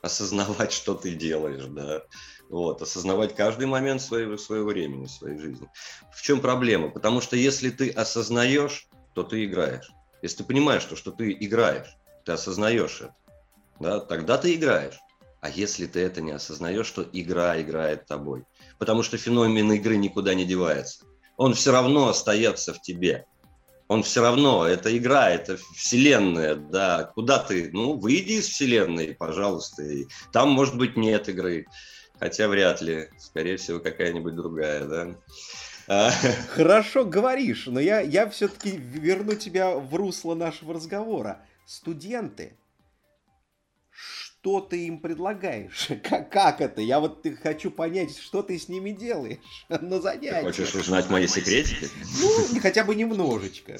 Осознавать, 0.00 0.72
что 0.72 0.94
ты 0.94 1.14
делаешь, 1.14 1.64
да. 1.66 2.02
Вот, 2.48 2.80
осознавать 2.80 3.34
каждый 3.34 3.66
момент 3.66 4.00
своего, 4.00 4.36
своего 4.38 4.70
времени, 4.70 5.06
своей 5.06 5.38
жизни. 5.38 5.68
В 6.10 6.22
чем 6.22 6.40
проблема? 6.40 6.88
Потому 6.90 7.20
что 7.20 7.36
если 7.36 7.70
ты 7.70 7.90
осознаешь, 7.90 8.88
то 9.14 9.22
ты 9.22 9.44
играешь. 9.44 9.90
Если 10.22 10.38
ты 10.38 10.44
понимаешь, 10.44 10.82
что, 10.82 10.96
что 10.96 11.10
ты 11.10 11.32
играешь, 11.32 11.96
ты 12.24 12.32
осознаешь 12.32 13.02
это, 13.02 13.14
да, 13.80 14.00
тогда 14.00 14.38
ты 14.38 14.54
играешь. 14.54 14.98
А 15.40 15.50
если 15.50 15.86
ты 15.86 16.00
это 16.00 16.20
не 16.20 16.32
осознаешь, 16.32 16.90
то 16.90 17.06
игра 17.12 17.60
играет 17.60 18.06
тобой. 18.06 18.44
Потому 18.78 19.02
что 19.02 19.18
феномен 19.18 19.72
игры 19.72 19.96
никуда 19.96 20.34
не 20.34 20.44
девается. 20.44 21.04
Он 21.36 21.54
все 21.54 21.70
равно 21.70 22.08
остается 22.08 22.74
в 22.74 22.80
тебе. 22.80 23.26
Он 23.86 24.02
все 24.02 24.20
равно, 24.20 24.66
это 24.66 24.96
игра, 24.96 25.30
это 25.30 25.56
вселенная, 25.74 26.56
да. 26.56 27.10
Куда 27.14 27.38
ты? 27.38 27.70
Ну, 27.72 27.96
выйди 27.96 28.32
из 28.32 28.48
вселенной, 28.48 29.14
пожалуйста. 29.14 29.82
И 29.82 30.06
там, 30.32 30.50
может 30.50 30.76
быть, 30.76 30.96
нет 30.96 31.28
игры. 31.28 31.66
Хотя 32.18 32.48
вряд 32.48 32.80
ли. 32.80 33.08
Скорее 33.18 33.56
всего, 33.56 33.80
какая-нибудь 33.80 34.34
другая, 34.34 34.84
да. 34.84 35.14
А. 35.86 36.10
Хорошо 36.50 37.04
говоришь, 37.04 37.66
но 37.66 37.80
я, 37.80 38.00
я 38.00 38.28
все-таки 38.28 38.76
верну 38.76 39.34
тебя 39.34 39.74
в 39.76 39.94
русло 39.94 40.34
нашего 40.34 40.74
разговора. 40.74 41.40
студенты, 41.66 42.58
что 43.90 44.60
ты 44.60 44.86
им 44.86 45.00
предлагаешь? 45.00 45.88
Как, 46.04 46.30
как 46.30 46.60
это? 46.60 46.80
Я 46.80 47.00
вот 47.00 47.26
хочу 47.42 47.70
понять, 47.70 48.16
что 48.16 48.42
ты 48.42 48.58
с 48.58 48.68
ними 48.68 48.90
делаешь 48.90 49.38
на 49.68 50.00
занятиях. 50.00 50.54
Ты 50.54 50.62
хочешь 50.62 50.74
узнать 50.74 51.08
мои 51.10 51.26
секретики? 51.26 51.88
Ну, 52.20 52.60
хотя 52.60 52.84
бы 52.84 52.94
немножечко. 52.94 53.78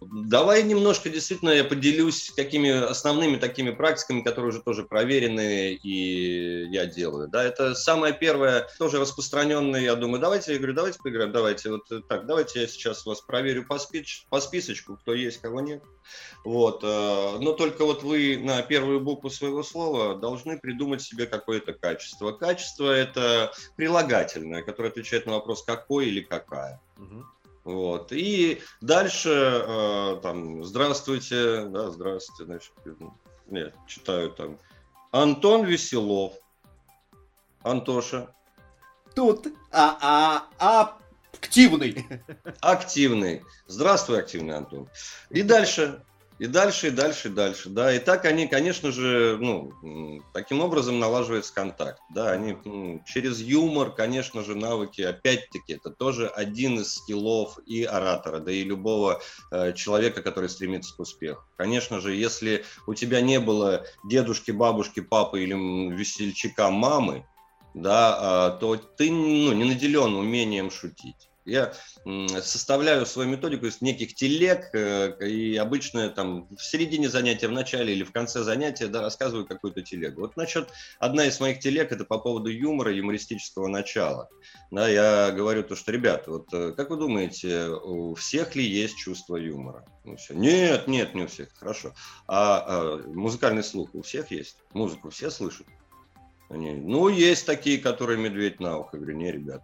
Давай 0.00 0.62
немножко 0.62 1.08
действительно 1.08 1.50
я 1.50 1.64
поделюсь 1.64 2.30
какими 2.36 2.70
основными 2.70 3.36
такими 3.36 3.70
практиками, 3.70 4.20
которые 4.20 4.50
уже 4.50 4.62
тоже 4.62 4.84
проверены 4.84 5.74
и 5.74 6.66
я 6.70 6.86
делаю. 6.86 7.28
Да, 7.28 7.42
это 7.42 7.74
самое 7.74 8.12
первое, 8.12 8.68
тоже 8.78 8.98
распространенное, 8.98 9.80
я 9.80 9.94
думаю, 9.94 10.20
давайте, 10.20 10.52
я 10.52 10.58
говорю, 10.58 10.74
давайте 10.74 10.98
поиграем, 10.98 11.32
давайте, 11.32 11.70
вот 11.70 11.88
так, 12.08 12.26
давайте 12.26 12.60
я 12.60 12.66
сейчас 12.66 13.06
вас 13.06 13.20
проверю 13.20 13.66
по, 13.66 13.78
спич, 13.78 14.26
по 14.28 14.40
списочку, 14.40 14.96
кто 14.96 15.14
есть, 15.14 15.40
кого 15.40 15.60
нет. 15.60 15.82
Вот, 16.44 16.84
э, 16.84 17.38
но 17.40 17.52
только 17.52 17.84
вот 17.84 18.02
вы 18.02 18.36
на 18.36 18.62
первую 18.62 19.00
букву 19.00 19.30
своего 19.30 19.62
слова 19.62 20.14
должны 20.14 20.58
придумать 20.58 21.02
себе 21.02 21.26
какое-то 21.26 21.72
качество. 21.72 22.32
Качество 22.32 22.90
это 22.90 23.52
прилагательное, 23.76 24.62
которое 24.62 24.90
отвечает 24.90 25.26
на 25.26 25.32
вопрос 25.32 25.64
какой 25.64 26.06
или 26.06 26.20
какая. 26.20 26.80
Угу. 26.98 27.24
Вот. 27.66 28.12
И 28.12 28.62
дальше 28.80 29.28
э, 29.28 30.20
там 30.22 30.62
здравствуйте, 30.62 31.64
да, 31.64 31.90
здравствуйте, 31.90 32.44
значит, 32.44 32.72
нет, 33.48 33.74
читаю 33.88 34.30
там 34.30 34.56
Антон 35.10 35.64
Веселов, 35.64 36.34
Антоша. 37.64 38.32
Тут, 39.16 39.48
а, 39.72 39.98
а, 40.00 40.48
а, 40.60 40.98
активный. 41.34 42.06
Активный. 42.60 43.42
Здравствуй, 43.66 44.20
активный 44.20 44.56
Антон. 44.56 44.88
И 45.30 45.42
дальше 45.42 46.04
и 46.38 46.46
дальше, 46.46 46.88
и 46.88 46.90
дальше, 46.90 47.28
и 47.28 47.30
дальше, 47.30 47.70
да. 47.70 47.92
И 47.94 47.98
так 47.98 48.26
они, 48.26 48.46
конечно 48.46 48.92
же, 48.92 49.38
ну, 49.40 50.22
таким 50.34 50.60
образом 50.60 50.98
налаживается 50.98 51.54
контакт, 51.54 52.00
да. 52.10 52.30
Они 52.30 52.56
ну, 52.64 53.02
через 53.06 53.40
юмор, 53.40 53.90
конечно 53.92 54.44
же, 54.44 54.54
навыки, 54.54 55.00
опять-таки, 55.00 55.74
это 55.74 55.90
тоже 55.90 56.28
один 56.28 56.80
из 56.80 56.94
скиллов 56.94 57.58
и 57.66 57.84
оратора, 57.84 58.40
да 58.40 58.52
и 58.52 58.64
любого 58.64 59.22
э, 59.50 59.72
человека, 59.72 60.22
который 60.22 60.50
стремится 60.50 60.94
к 60.94 61.00
успеху. 61.00 61.42
Конечно 61.56 62.00
же, 62.00 62.14
если 62.14 62.64
у 62.86 62.92
тебя 62.92 63.22
не 63.22 63.40
было 63.40 63.86
дедушки, 64.04 64.50
бабушки, 64.50 65.00
папы 65.00 65.42
или 65.42 65.54
весельчака 65.94 66.70
мамы, 66.70 67.24
да, 67.72 68.52
э, 68.56 68.60
то 68.60 68.76
ты 68.76 69.10
ну, 69.10 69.52
не 69.52 69.64
наделен 69.64 70.14
умением 70.14 70.70
шутить. 70.70 71.30
Я 71.46 71.72
составляю 72.42 73.06
свою 73.06 73.28
методику 73.28 73.66
из 73.66 73.80
неких 73.80 74.14
телег, 74.14 74.70
э, 74.74 75.16
и 75.26 75.56
обычно 75.56 76.10
там 76.10 76.48
в 76.48 76.62
середине 76.62 77.08
занятия, 77.08 77.48
в 77.48 77.52
начале 77.52 77.92
или 77.92 78.02
в 78.02 78.12
конце 78.12 78.42
занятия 78.42 78.88
да, 78.88 79.02
рассказываю 79.02 79.46
какую-то 79.46 79.82
телегу. 79.82 80.22
Вот 80.22 80.36
насчет, 80.36 80.70
одна 80.98 81.24
из 81.26 81.38
моих 81.40 81.60
телег, 81.60 81.92
это 81.92 82.04
по 82.04 82.18
поводу 82.18 82.50
юмора, 82.50 82.92
юмористического 82.92 83.68
начала. 83.68 84.28
Да, 84.70 84.88
я 84.88 85.30
говорю 85.30 85.62
то, 85.62 85.76
что, 85.76 85.92
ребята, 85.92 86.30
вот 86.32 86.52
э, 86.52 86.72
как 86.72 86.90
вы 86.90 86.96
думаете, 86.96 87.68
у 87.68 88.14
всех 88.14 88.56
ли 88.56 88.64
есть 88.64 88.96
чувство 88.96 89.36
юмора? 89.36 89.84
Ну, 90.04 90.16
все. 90.16 90.34
Нет, 90.34 90.88
нет, 90.88 91.14
не 91.14 91.22
у 91.22 91.26
всех, 91.28 91.52
хорошо. 91.54 91.94
А, 92.26 92.64
а 92.66 93.02
музыкальный 93.06 93.62
слух 93.62 93.94
у 93.94 94.02
всех 94.02 94.30
есть? 94.30 94.58
Музыку 94.72 95.10
все 95.10 95.30
слышат? 95.30 95.66
Они, 96.48 96.72
ну, 96.72 97.08
есть 97.08 97.46
такие, 97.46 97.78
которые 97.78 98.18
медведь 98.18 98.60
на 98.60 98.78
ухо. 98.78 98.90
Я 98.96 98.98
говорю, 99.00 99.16
не, 99.16 99.32
ребят, 99.32 99.62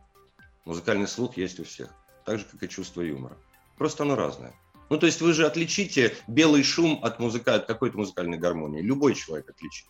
Музыкальный 0.65 1.09
слух 1.09 1.37
есть 1.37 1.59
у 1.61 1.65
всех, 1.65 1.91
так 2.25 2.39
же, 2.39 2.45
как 2.45 2.63
и 2.63 2.69
чувство 2.69 3.03
юмора. 3.03 3.37
Просто 3.77 4.05
оно 4.05 4.15
разное. 4.15 4.55
Ну, 4.91 4.99
то 4.99 5.07
есть 5.07 5.21
вы 5.21 5.33
же 5.33 5.47
отличите 5.47 6.15
белый 6.29 6.63
шум 6.63 7.01
от, 7.03 7.19
музыка, 7.19 7.55
от 7.55 7.67
какой-то 7.67 7.97
музыкальной 7.97 8.39
гармонии. 8.39 8.83
Любой 8.83 9.15
человек 9.15 9.49
отличит. 9.49 9.87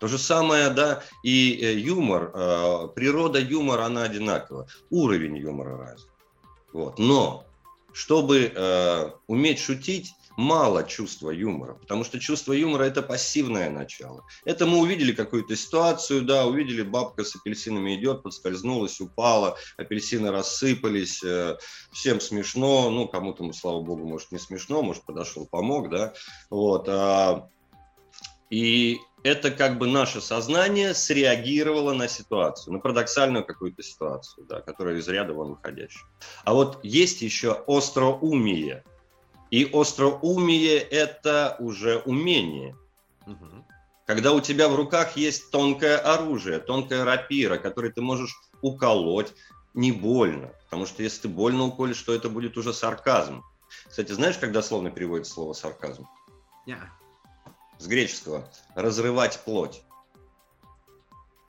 То 0.00 0.06
же 0.06 0.16
самое, 0.16 0.70
да, 0.70 1.02
и 1.22 1.58
э, 1.60 1.74
юмор, 1.74 2.30
э, 2.32 2.88
природа 2.94 3.40
юмора, 3.40 3.84
она 3.84 4.04
одинакова. 4.04 4.66
Уровень 4.90 5.36
юмора 5.36 5.76
разный. 5.76 6.10
Вот. 6.72 6.98
Но, 6.98 7.44
чтобы 7.92 8.52
э, 8.54 9.10
уметь 9.26 9.58
шутить, 9.58 10.14
мало 10.38 10.84
чувства 10.84 11.30
юмора, 11.30 11.74
потому 11.74 12.04
что 12.04 12.20
чувство 12.20 12.52
юмора– 12.52 12.84
это 12.84 13.02
пассивное 13.02 13.70
начало. 13.70 14.24
Это 14.44 14.66
мы 14.66 14.78
увидели 14.78 15.10
какую-то 15.10 15.56
ситуацию, 15.56 16.22
да, 16.22 16.46
увидели 16.46 16.82
бабка 16.82 17.24
с 17.24 17.34
апельсинами 17.34 17.96
идет, 17.96 18.22
подскользнулась, 18.22 19.00
упала, 19.00 19.58
апельсины 19.76 20.30
рассыпались, 20.30 21.24
э, 21.24 21.58
всем 21.90 22.20
смешно, 22.20 22.88
ну, 22.88 23.08
кому-то, 23.08 23.52
слава 23.52 23.80
богу, 23.80 24.06
может, 24.06 24.30
не 24.30 24.38
смешно, 24.38 24.80
может, 24.80 25.02
подошел, 25.02 25.44
помог, 25.44 25.90
да, 25.90 26.14
вот. 26.50 26.88
А, 26.88 27.48
и 28.48 29.00
это 29.24 29.50
как 29.50 29.78
бы 29.78 29.88
наше 29.88 30.20
сознание 30.20 30.94
среагировало 30.94 31.94
на 31.94 32.06
ситуацию, 32.06 32.74
на 32.74 32.78
парадоксальную 32.78 33.44
какую-то 33.44 33.82
ситуацию, 33.82 34.46
да, 34.46 34.60
которая 34.60 34.98
из 34.98 35.08
ряда 35.08 35.32
вон 35.32 35.54
выходящая. 35.54 36.08
А 36.44 36.54
вот 36.54 36.78
есть 36.84 37.22
еще 37.22 37.64
остроумие– 37.66 38.84
и 39.50 39.68
остроумие– 39.72 40.78
это 40.90 41.56
уже 41.58 41.98
умение. 42.00 42.76
Угу. 43.26 43.66
Когда 44.06 44.32
у 44.32 44.40
тебя 44.40 44.68
в 44.68 44.74
руках 44.74 45.16
есть 45.16 45.50
тонкое 45.50 45.98
оружие, 45.98 46.58
тонкая 46.58 47.04
рапира, 47.04 47.58
которой 47.58 47.92
ты 47.92 48.00
можешь 48.00 48.34
уколоть, 48.62 49.34
не 49.74 49.92
больно. 49.92 50.52
Потому 50.64 50.86
что 50.86 51.02
если 51.02 51.22
ты 51.22 51.28
больно 51.28 51.64
уколешь, 51.64 52.02
то 52.02 52.14
это 52.14 52.28
будет 52.28 52.56
уже 52.56 52.72
сарказм. 52.72 53.44
Кстати, 53.88 54.12
знаешь, 54.12 54.38
как 54.38 54.52
дословно 54.52 54.90
переводится 54.90 55.34
слово 55.34 55.52
сарказм? 55.52 56.06
Yeah. 56.66 56.86
С 57.78 57.86
греческого. 57.86 58.48
Разрывать 58.74 59.38
плоть. 59.44 59.82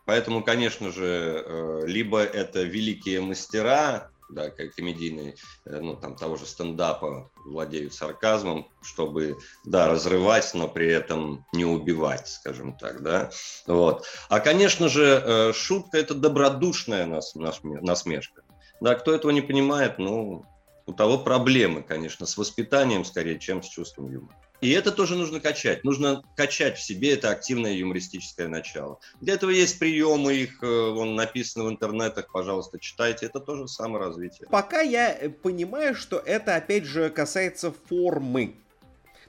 Поэтому, 0.05 0.43
конечно 0.43 0.91
же, 0.91 1.43
э, 1.45 1.83
либо 1.85 2.21
это 2.21 2.63
великие 2.63 3.21
мастера, 3.21 4.11
да, 4.29 4.49
как 4.49 4.75
комедийные, 4.75 5.35
э, 5.65 5.79
ну, 5.79 5.95
там, 5.95 6.15
того 6.15 6.37
же 6.37 6.45
стендапа 6.45 7.31
владеют 7.45 7.93
сарказмом, 7.93 8.69
чтобы, 8.81 9.37
да, 9.65 9.87
разрывать, 9.87 10.51
но 10.53 10.67
при 10.67 10.87
этом 10.87 11.45
не 11.53 11.65
убивать, 11.65 12.27
скажем 12.27 12.77
так, 12.77 13.01
да, 13.01 13.31
вот. 13.67 14.05
А, 14.29 14.39
конечно 14.39 14.87
же, 14.87 15.21
э, 15.23 15.53
шутка– 15.53 15.97
это 15.99 16.13
добродушная 16.13 17.05
нас, 17.05 17.35
насмешка. 17.35 18.43
Да, 18.81 18.95
кто 18.95 19.13
этого 19.13 19.31
не 19.31 19.41
понимает, 19.41 19.99
ну, 19.99 20.45
у 20.85 20.93
того 20.93 21.19
проблемы, 21.19 21.83
конечно, 21.83 22.25
с 22.25 22.37
воспитанием 22.37 23.05
скорее, 23.05 23.39
чем 23.39 23.61
с 23.61 23.67
чувством 23.67 24.11
юмора. 24.11 24.37
И 24.61 24.71
это 24.71 24.91
тоже 24.91 25.15
нужно 25.15 25.39
качать. 25.39 25.83
Нужно 25.83 26.23
качать 26.35 26.77
в 26.77 26.81
себе 26.81 27.13
это 27.13 27.29
активное 27.29 27.73
юмористическое 27.73 28.47
начало. 28.47 28.99
Для 29.21 29.35
этого 29.35 29.51
есть 29.51 29.79
приемы, 29.79 30.33
их 30.33 30.61
э, 30.61 30.67
вон 30.67 31.15
написано 31.15 31.65
в 31.65 31.69
интернетах, 31.69 32.31
пожалуйста, 32.31 32.79
читайте. 32.79 33.25
Это 33.25 33.39
тоже 33.39 33.67
саморазвитие. 33.67 34.47
Пока 34.49 34.81
я 34.81 35.13
э, 35.13 35.29
понимаю, 35.29 35.95
что 35.95 36.17
это, 36.17 36.55
опять 36.55 36.85
же, 36.85 37.09
касается 37.09 37.73
формы. 37.87 38.55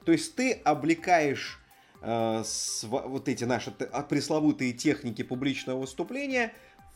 То 0.04 0.12
есть 0.12 0.34
ты 0.34 0.52
облекаешь 0.64 1.60
э, 2.02 2.42
с, 2.44 2.84
вот 2.84 3.28
эти 3.28 3.44
наши 3.44 3.72
а, 3.92 4.02
пресловутые 4.02 4.72
техники 4.72 5.22
публичного 5.22 5.80
выступления 5.80 6.52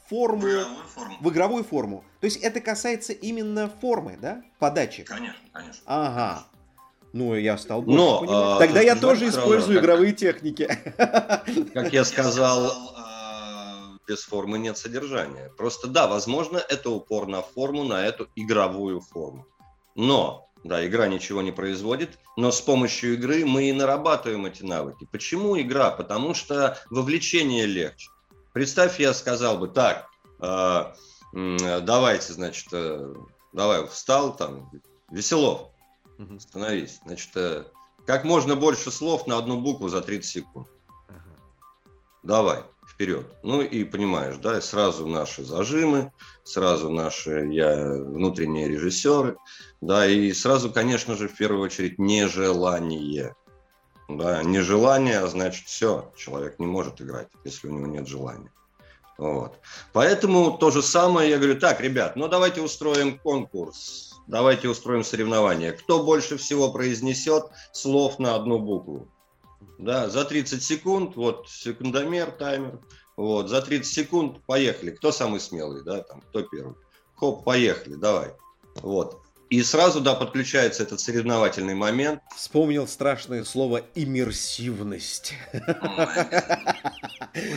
форму, 0.09 0.41
в 0.41 0.45
игровую 0.45 0.85
форму. 0.89 1.17
в 1.21 1.31
игровую 1.31 1.65
форму. 1.65 2.05
То 2.21 2.25
есть 2.27 2.39
это 2.39 2.61
касается 2.61 3.13
именно 3.13 3.71
формы, 3.81 4.19
да, 4.21 4.43
подачи? 4.59 5.05
Конечно, 5.05 5.41
конечно. 5.53 5.83
Ага. 5.87 6.47
Ну, 7.15 7.37
я 7.37 7.57
стал 7.59 7.81
больше 7.81 7.97
Но, 7.97 8.19
понимать. 8.19 8.59
Тогда 8.59 8.81
я 8.81 8.97
тоже 8.97 9.29
использую 9.29 9.77
как, 9.77 9.85
игровые 9.85 10.13
техники. 10.15 10.67
Как 11.73 11.93
я 11.93 12.05
сказал, 12.05 12.73
а, 12.97 13.97
без 14.09 14.25
формы 14.25 14.59
нет 14.59 14.77
содержания. 14.77 15.49
Просто 15.57 15.87
да, 15.87 16.09
возможно, 16.09 16.59
это 16.59 16.91
упор 16.91 17.29
на 17.29 17.41
форму, 17.41 17.85
на 17.85 18.05
эту 18.05 18.27
игровую 18.35 19.01
форму. 19.01 19.47
Но, 19.95 20.51
да, 20.65 20.85
игра 20.85 21.07
ничего 21.07 21.41
не 21.41 21.53
производит, 21.53 22.19
но 22.37 22.51
с 22.51 22.61
помощью 22.61 23.15
игры 23.15 23.47
мы 23.47 23.69
и 23.69 23.73
нарабатываем 23.73 24.47
эти 24.47 24.65
навыки. 24.65 25.07
Почему 25.13 25.57
игра? 25.61 25.93
Потому 25.93 26.35
что 26.35 26.77
вовлечение 26.91 27.67
легче. 27.67 28.11
Представь, 28.53 28.99
я 28.99 29.15
сказал 29.15 29.59
бы, 29.59 29.69
так, 29.69 30.09
э, 30.41 30.93
давайте, 31.33 32.33
значит, 32.33 32.67
э, 32.73 33.15
давай, 33.53 33.87
встал 33.87 34.35
там, 34.35 34.69
Веселов, 35.13 35.71
Угу. 36.19 36.39
Становись. 36.39 37.01
Значит, 37.05 37.31
э, 37.37 37.65
как 38.07 38.25
можно 38.25 38.57
больше 38.57 38.91
слов 38.91 39.27
на 39.27 39.39
одну 39.39 39.61
букву 39.61 39.89
за 39.89 40.01
30 40.01 40.31
секунд. 40.31 40.69
Ага. 41.09 41.37
Давай, 42.23 42.63
вперед. 42.89 43.27
Ну 43.43 43.63
и 43.63 43.85
понимаешь, 43.85 44.37
да, 44.37 44.61
сразу 44.61 45.07
наши 45.07 45.45
зажимы, 45.45 46.13
сразу 46.45 46.91
наши 46.91 47.49
я, 47.51 47.93
внутренние 47.93 48.69
режиссеры, 48.69 49.37
да, 49.81 50.07
и 50.07 50.33
сразу, 50.33 50.71
конечно 50.71 51.17
же, 51.17 51.29
в 51.29 51.37
первую 51.37 51.63
очередь 51.63 51.99
нежелание. 51.99 53.35
Да, 54.09 54.43
нежелание, 54.43 55.21
а 55.21 55.27
значит, 55.27 55.67
все, 55.67 56.13
человек 56.15 56.59
не 56.59 56.67
может 56.67 57.01
играть, 57.01 57.29
если 57.45 57.69
у 57.69 57.73
него 57.73 57.87
нет 57.87 58.07
желания. 58.07 58.53
Вот. 59.17 59.59
Поэтому 59.93 60.59
то 60.59 60.71
же 60.71 60.83
самое 60.83 61.31
я 61.31 61.39
говорю, 61.39 61.59
так, 61.59 61.81
ребят, 61.81 62.17
ну 62.17 62.29
давайте 62.29 62.61
устроим 62.61 63.19
конкурс 63.19 64.14
давайте 64.27 64.69
устроим 64.69 65.05
соревнование. 65.05 65.73
Кто 65.73 66.03
больше 66.03 66.37
всего 66.37 66.73
произнесет 66.73 67.47
слов 67.73 68.19
на 68.19 68.35
одну 68.35 68.59
букву? 68.59 69.09
Да, 69.79 70.09
за 70.09 70.25
30 70.25 70.63
секунд, 70.63 71.17
вот 71.17 71.49
секундомер, 71.49 72.31
таймер, 72.33 72.81
вот, 73.17 73.49
за 73.49 73.61
30 73.63 73.93
секунд 73.93 74.45
поехали. 74.47 74.91
Кто 74.91 75.13
самый 75.13 75.41
смелый, 75.41 75.83
да, 75.83 76.03
там, 76.03 76.21
кто 76.21 76.43
первый? 76.43 76.75
Хоп, 77.17 77.45
поехали, 77.45 77.95
давай. 77.95 78.33
Вот. 78.77 79.21
И 79.55 79.63
сразу, 79.63 80.01
да, 80.01 80.17
подключается 80.17 80.83
этот 80.83 80.99
соревновательный 80.99 81.77
момент. 81.77 82.21
Вспомнил 82.35 82.89
страшное 82.89 83.45
слово 83.45 83.83
иммерсивность. 83.95 85.35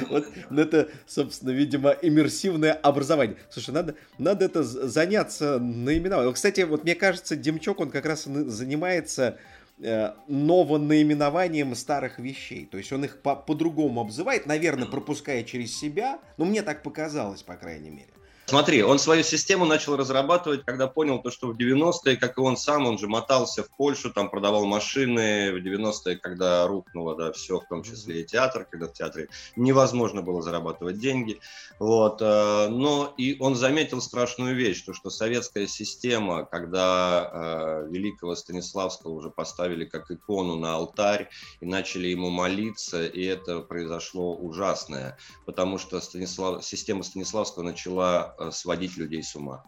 Вот 0.10 0.26
это, 0.56 0.90
собственно, 1.08 1.50
видимо, 1.50 1.90
иммерсивное 1.90 2.74
образование. 2.74 3.38
Слушай, 3.50 3.72
надо, 3.72 3.96
надо 4.20 4.46
это 4.46 4.62
заняться 4.62 5.58
наименованием. 5.58 6.36
Кстати, 6.36 6.62
вот 6.62 6.84
мне 6.84 6.94
кажется, 6.94 7.36
Демчок, 7.36 7.80
он 7.80 7.90
как 7.90 8.06
раз 8.06 8.26
занимается 8.26 9.40
э, 9.80 10.12
новонаименованием 10.28 11.74
старых 11.74 12.20
вещей. 12.20 12.68
То 12.68 12.78
есть 12.78 12.94
он 12.94 13.06
их 13.06 13.24
по- 13.24 13.36
по-другому 13.36 14.02
обзывает, 14.02 14.46
наверное, 14.46 14.86
пропуская 14.86 15.42
через 15.44 15.76
себя. 15.76 16.20
Ну, 16.38 16.46
мне 16.46 16.62
так 16.62 16.84
показалось, 16.84 17.42
по 17.42 17.56
крайней 17.56 17.90
мере. 17.90 18.10
Смотри, 18.50 18.82
он 18.82 18.98
свою 18.98 19.24
систему 19.24 19.66
начал 19.66 19.98
разрабатывать, 19.98 20.64
когда 20.64 20.88
понял 20.88 21.22
то, 21.22 21.30
что 21.30 21.48
в 21.48 21.58
90-е, 21.58 22.16
как 22.16 22.38
и 22.38 22.40
он 22.40 22.56
сам, 22.56 22.86
он 22.86 22.98
же 22.98 23.10
мотался 23.10 23.62
в 23.62 23.70
Польшу, 23.72 24.10
там 24.10 24.30
продавал 24.30 24.66
машины. 24.66 25.52
В 25.52 25.58
90-е, 25.58 26.16
когда 26.16 26.66
рухнуло, 26.66 27.14
да, 27.14 27.34
все, 27.34 27.60
в 27.60 27.68
том 27.68 27.84
числе 27.84 28.22
и 28.22 28.26
театр, 28.26 28.66
когда 28.72 28.88
в 28.88 28.94
театре 28.94 29.28
невозможно 29.58 30.22
было 30.22 30.42
зарабатывать 30.42 30.98
деньги. 30.98 31.42
Вот. 31.78 32.22
Э, 32.22 32.70
но 32.70 33.14
и 33.18 33.36
он 33.42 33.56
заметил 33.56 34.00
страшную 34.00 34.56
вещь, 34.56 34.82
то, 34.82 34.94
что 34.94 35.10
советская 35.10 35.68
система, 35.68 36.46
когда 36.46 37.30
э, 37.30 37.88
великого 37.90 38.34
Станиславского 38.34 39.12
уже 39.12 39.30
поставили 39.30 39.84
как 39.84 40.10
икону 40.10 40.56
на 40.56 40.76
алтарь 40.76 41.28
и 41.60 41.66
начали 41.66 42.08
ему 42.08 42.30
молиться, 42.30 43.06
и 43.06 43.26
это 43.26 43.60
произошло 43.60 44.38
ужасное, 44.38 45.18
потому 45.46 45.78
что 45.78 46.00
Станислав, 46.00 46.64
система 46.64 47.04
Станиславского 47.04 47.64
начала 47.64 48.36
сводить 48.52 48.98
людей 48.98 49.24
с 49.24 49.36
ума. 49.36 49.64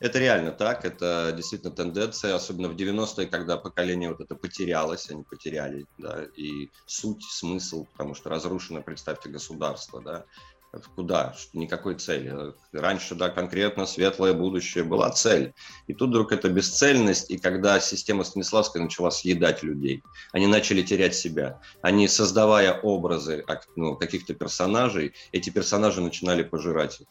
Это 0.00 0.20
реально 0.20 0.52
так, 0.52 0.84
это 0.84 1.32
действительно 1.36 1.72
тенденция, 1.72 2.34
особенно 2.34 2.68
в 2.68 2.76
90-е, 2.76 3.26
когда 3.26 3.56
поколение 3.56 4.10
вот 4.10 4.20
это 4.20 4.36
потерялось, 4.36 5.10
они 5.10 5.24
потеряли, 5.24 5.86
да, 5.98 6.24
и 6.36 6.70
суть, 6.86 7.24
смысл, 7.24 7.86
потому 7.92 8.14
что 8.14 8.30
разрушено, 8.30 8.80
представьте, 8.80 9.28
государство, 9.28 10.00
да, 10.00 10.24
куда, 10.94 11.34
никакой 11.52 11.94
цели. 11.96 12.54
Раньше, 12.72 13.14
да, 13.14 13.30
конкретно 13.30 13.86
светлое 13.86 14.34
будущее 14.34 14.84
была 14.84 15.10
цель. 15.10 15.54
И 15.86 15.94
тут 15.94 16.10
вдруг 16.10 16.30
это 16.30 16.48
бесцельность, 16.48 17.30
и 17.30 17.38
когда 17.38 17.80
система 17.80 18.22
Станиславская 18.24 18.82
начала 18.82 19.10
съедать 19.10 19.62
людей, 19.62 20.02
они 20.32 20.46
начали 20.46 20.82
терять 20.82 21.14
себя. 21.14 21.60
Они, 21.82 22.06
создавая 22.06 22.78
образы 22.80 23.44
ну, 23.76 23.96
каких-то 23.96 24.34
персонажей, 24.34 25.14
эти 25.32 25.50
персонажи 25.50 26.00
начинали 26.00 26.42
пожирать 26.42 27.00
их. 27.00 27.06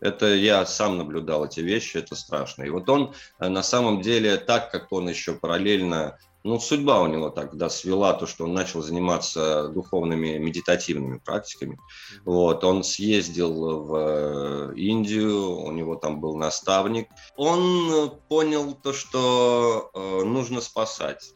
Это 0.00 0.34
я 0.34 0.66
сам 0.66 0.98
наблюдал 0.98 1.46
эти 1.46 1.60
вещи, 1.60 1.96
это 1.98 2.14
страшно. 2.14 2.64
И 2.64 2.70
вот 2.70 2.88
он 2.88 3.14
э, 3.38 3.48
на 3.48 3.62
самом 3.62 4.02
деле, 4.02 4.36
так 4.36 4.70
как 4.70 4.92
он 4.92 5.08
еще 5.08 5.34
параллельно, 5.34 6.18
ну, 6.44 6.60
судьба 6.60 7.00
у 7.00 7.08
него 7.08 7.30
так 7.30 7.56
да, 7.56 7.68
свела 7.68 8.12
то, 8.12 8.26
что 8.26 8.44
он 8.44 8.54
начал 8.54 8.80
заниматься 8.80 9.68
духовными 9.68 10.38
медитативными 10.38 11.18
практиками. 11.18 11.78
Вот, 12.24 12.62
он 12.62 12.84
съездил 12.84 13.82
в 13.82 13.94
э, 13.96 14.74
Индию, 14.76 15.56
у 15.56 15.72
него 15.72 15.96
там 15.96 16.20
был 16.20 16.36
наставник. 16.36 17.08
Он 17.36 18.10
понял 18.28 18.74
то, 18.74 18.92
что 18.92 19.90
э, 19.92 20.24
нужно 20.24 20.60
спасать 20.60 21.35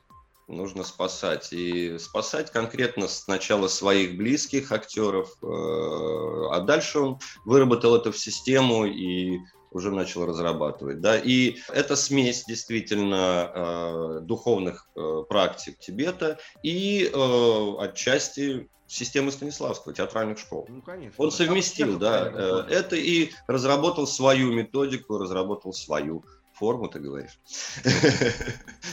нужно 0.50 0.84
спасать. 0.84 1.52
И 1.52 1.98
спасать 1.98 2.50
конкретно 2.50 3.08
сначала 3.08 3.68
своих 3.68 4.16
близких 4.16 4.72
актеров, 4.72 5.34
э, 5.42 5.46
а 5.46 6.60
дальше 6.60 6.98
он 6.98 7.18
выработал 7.44 7.96
это 7.96 8.12
в 8.12 8.18
систему 8.18 8.84
и 8.86 9.38
уже 9.70 9.90
начал 9.90 10.26
разрабатывать. 10.26 11.00
Да? 11.00 11.16
И 11.18 11.58
это 11.68 11.96
смесь 11.96 12.44
действительно 12.44 13.50
э, 13.54 14.18
духовных 14.22 14.88
э, 14.96 15.22
практик 15.28 15.78
Тибета 15.78 16.38
и 16.62 17.10
э, 17.12 17.74
отчасти 17.78 18.68
системы 18.86 19.30
Станиславского, 19.30 19.94
театральных 19.94 20.38
школ. 20.38 20.66
Ну, 20.68 20.82
конечно. 20.82 21.14
Он 21.22 21.30
совместил, 21.30 21.96
да, 21.96 22.66
это 22.68 22.96
и 22.96 23.30
разработал 23.46 24.04
свою 24.08 24.52
методику, 24.52 25.16
разработал 25.16 25.72
свою 25.72 26.24
форму, 26.60 26.88
ты 26.88 27.00
говоришь. 27.00 27.38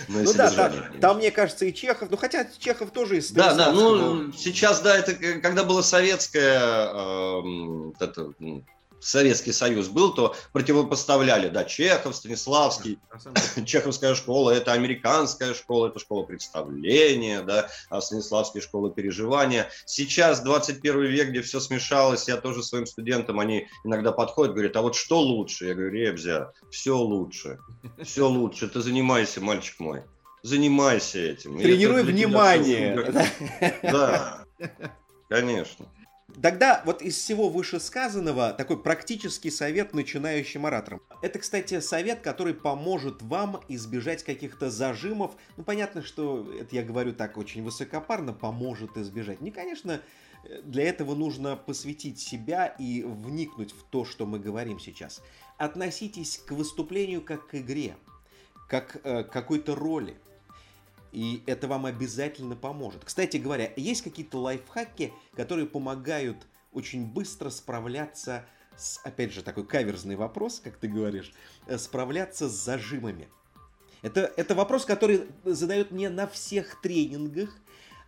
Ну 0.09 0.33
да, 0.33 0.71
там, 1.01 1.17
мне 1.17 1.31
кажется, 1.31 1.65
и 1.65 1.73
Чехов, 1.73 2.09
ну 2.09 2.17
хотя 2.17 2.47
Чехов 2.59 2.91
тоже 2.91 3.17
из 3.17 3.31
Да, 3.31 3.53
да, 3.53 3.71
ну 3.71 4.31
сейчас, 4.31 4.79
да, 4.81 4.97
это 4.97 5.13
когда 5.41 5.63
было 5.63 5.81
советское, 5.81 6.59
эм, 6.59 7.93
это, 7.99 8.31
Советский 8.99 9.51
Союз 9.51 9.87
был, 9.87 10.13
то 10.13 10.35
противопоставляли, 10.53 11.49
да, 11.49 11.63
Чехов, 11.63 12.15
Станиславский, 12.15 12.99
Чеховская 13.65 14.15
школа– 14.15 14.51
это 14.51 14.73
американская 14.73 15.53
школа, 15.53 15.87
это 15.87 15.99
школа 15.99 16.23
представления, 16.23 17.41
да, 17.41 17.69
а 17.89 18.01
Станиславская 18.01 18.61
школа 18.61 18.91
переживания. 18.91 19.69
Сейчас 19.85 20.41
21 20.41 21.03
век, 21.03 21.29
где 21.29 21.41
все 21.41 21.59
смешалось, 21.59 22.27
я 22.27 22.37
тоже 22.37 22.63
своим 22.63 22.85
студентам, 22.85 23.39
они 23.39 23.67
иногда 23.83 24.11
подходят, 24.11 24.53
говорят, 24.53 24.75
а 24.75 24.81
вот 24.81 24.95
что 24.95 25.21
лучше? 25.21 25.67
Я 25.67 25.73
говорю, 25.73 25.91
Ребзя, 25.91 26.51
все 26.71 26.97
лучше, 26.97 27.59
все 28.03 28.27
лучше, 28.27 28.67
ты 28.67 28.81
занимайся, 28.81 29.41
мальчик 29.41 29.79
мой, 29.79 30.03
занимайся 30.43 31.19
этим. 31.19 31.57
Тренируй 31.59 32.03
внимание. 32.03 32.97
Да, 33.83 34.45
конечно. 35.29 35.87
Тогда 36.41 36.83
вот 36.85 37.01
из 37.01 37.17
всего 37.17 37.49
вышесказанного 37.49 38.53
такой 38.53 38.81
практический 38.81 39.49
совет 39.49 39.93
начинающим 39.93 40.65
ораторам. 40.65 41.01
Это, 41.21 41.39
кстати, 41.39 41.79
совет, 41.79 42.21
который 42.21 42.53
поможет 42.53 43.21
вам 43.23 43.61
избежать 43.67 44.23
каких-то 44.23 44.69
зажимов. 44.69 45.35
Ну, 45.57 45.63
понятно, 45.63 46.03
что 46.03 46.47
это 46.59 46.75
я 46.75 46.83
говорю 46.83 47.13
так 47.13 47.37
очень 47.37 47.63
высокопарно, 47.63 48.33
поможет 48.33 48.97
избежать. 48.97 49.41
Не, 49.41 49.49
конечно, 49.49 49.99
для 50.63 50.83
этого 50.83 51.15
нужно 51.15 51.55
посвятить 51.55 52.19
себя 52.19 52.67
и 52.67 53.03
вникнуть 53.03 53.71
в 53.71 53.83
то, 53.83 54.05
что 54.05 54.25
мы 54.25 54.39
говорим 54.39 54.79
сейчас. 54.79 55.21
Относитесь 55.57 56.37
к 56.37 56.51
выступлению 56.51 57.21
как 57.21 57.47
к 57.47 57.55
игре, 57.55 57.95
как 58.69 58.99
э, 59.03 59.23
какой-то 59.23 59.75
роли. 59.75 60.17
И 61.11 61.43
это 61.45 61.67
вам 61.67 61.85
обязательно 61.85 62.55
поможет. 62.55 63.05
Кстати 63.05 63.37
говоря, 63.37 63.71
есть 63.75 64.01
какие-то 64.01 64.39
лайфхаки, 64.39 65.13
которые 65.35 65.67
помогают 65.67 66.37
очень 66.73 67.05
быстро 67.05 67.49
справляться 67.49 68.45
с, 68.75 68.99
опять 69.03 69.33
же, 69.33 69.41
такой 69.41 69.65
каверзный 69.65 70.15
вопрос, 70.15 70.59
как 70.63 70.77
ты 70.77 70.87
говоришь, 70.87 71.33
э, 71.65 71.77
справляться 71.77 72.47
с 72.47 72.51
зажимами. 72.51 73.27
Это, 74.03 74.31
это 74.37 74.53
вопрос, 74.53 74.85
который 74.85 75.27
задают 75.43 75.91
мне 75.91 76.09
на 76.09 76.27
всех 76.27 76.79
тренингах, 76.81 77.57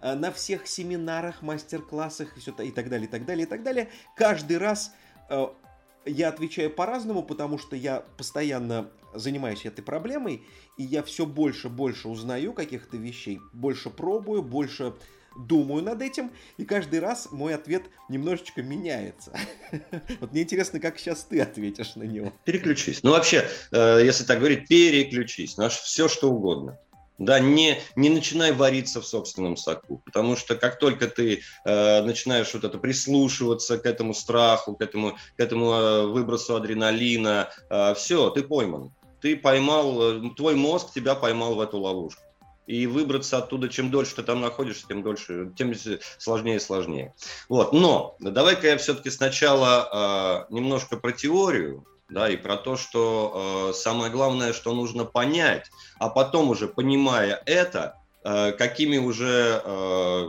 э, 0.02 0.14
на 0.14 0.32
всех 0.32 0.68
семинарах, 0.68 1.42
мастер-классах 1.42 2.38
и, 2.38 2.40
все, 2.40 2.52
и 2.62 2.72
так 2.72 2.90
далее, 2.90 3.08
и 3.08 3.12
так 3.12 3.26
далее, 3.26 3.46
и 3.46 3.50
так 3.50 3.64
далее. 3.64 3.90
Каждый 4.16 4.58
раз 4.58 4.94
э, 5.30 5.48
я 6.06 6.30
отвечаю 6.30 6.70
по-разному, 6.70 7.24
потому 7.24 7.58
что 7.58 7.76
я 7.76 8.02
постоянно 8.18 8.92
занимаюсь 9.14 9.66
этой 9.66 9.82
проблемой, 9.82 10.44
и 10.78 10.84
я 10.84 11.04
все 11.04 11.26
больше 11.26 11.68
и 11.68 11.72
больше 11.72 12.08
узнаю 12.08 12.54
каких-то 12.54 12.98
вещей, 12.98 13.40
больше 13.54 13.90
пробую, 13.90 14.42
больше 14.42 14.94
думаю 15.36 15.84
над 15.84 16.02
этим, 16.02 16.32
и 16.58 16.66
каждый 16.66 17.00
раз 17.00 17.30
мой 17.32 17.54
ответ 17.54 17.84
немножечко 18.10 18.62
меняется. 18.62 19.34
Вот 20.20 20.32
мне 20.32 20.42
интересно, 20.42 20.80
как 20.80 21.00
сейчас 21.00 21.24
ты 21.24 21.40
ответишь 21.40 21.96
на 21.96 22.04
него. 22.04 22.34
Переключись. 22.44 23.04
Ну, 23.04 23.12
вообще, 23.12 23.48
э, 23.72 24.02
если 24.04 24.24
так 24.24 24.40
говорить, 24.40 24.68
переключись. 24.68 25.58
Ну, 25.58 25.70
все, 25.70 26.08
что 26.08 26.32
угодно. 26.32 26.78
Да, 27.20 27.38
не, 27.40 27.82
не 27.98 28.10
начинай 28.10 28.54
вариться 28.54 29.02
в 29.02 29.06
собственном 29.06 29.58
соку, 29.58 30.02
потому 30.06 30.38
что 30.38 30.56
как 30.56 30.80
только 30.80 31.08
ты 31.08 31.42
э, 31.66 32.02
начинаешь 32.02 32.54
вот 32.54 32.64
это 32.64 32.78
прислушиваться 32.78 33.78
к 33.78 33.86
этому 33.86 34.14
страху, 34.14 34.74
к 34.74 34.82
этому, 34.82 35.18
к 35.36 35.40
этому 35.40 35.74
э, 35.74 36.06
выбросу 36.08 36.56
адреналина, 36.56 37.50
э, 37.70 37.94
все, 37.96 38.30
ты 38.30 38.42
пойман 38.42 38.94
ты 39.22 39.36
поймал, 39.36 40.02
э, 40.02 40.30
твой 40.36 40.56
мозг 40.56 40.92
тебя 40.94 41.16
поймал 41.16 41.56
в 41.56 41.62
эту 41.62 41.80
ловушку. 41.80 42.22
И 42.68 42.86
выбраться 42.86 43.40
оттуда, 43.40 43.68
чем 43.68 43.90
дольше 43.90 44.16
ты 44.16 44.24
там 44.24 44.42
находишься, 44.42 44.86
тем 44.88 45.02
дольше, 45.02 45.52
тем 45.58 45.74
сложнее 46.20 46.58
и 46.58 46.60
сложнее. 46.60 47.16
Вот. 47.48 47.74
Но 47.74 48.16
давай-ка 48.20 48.68
я 48.68 48.78
все-таки 48.78 49.10
сначала 49.10 50.46
э, 50.50 50.54
немножко 50.54 50.98
про 50.98 51.12
теорию, 51.12 51.84
да, 52.10 52.30
и 52.30 52.38
про 52.38 52.58
то, 52.58 52.76
что 52.76 53.70
э, 53.72 53.74
самое 53.74 54.12
главное, 54.12 54.54
что 54.54 54.74
нужно 54.74 55.06
понять, 55.06 55.70
а 55.98 56.10
потом 56.10 56.50
уже 56.50 56.68
понимая 56.68 57.42
это, 57.46 57.99
какими 58.22 58.98
уже 58.98 59.62
э, 59.64 60.26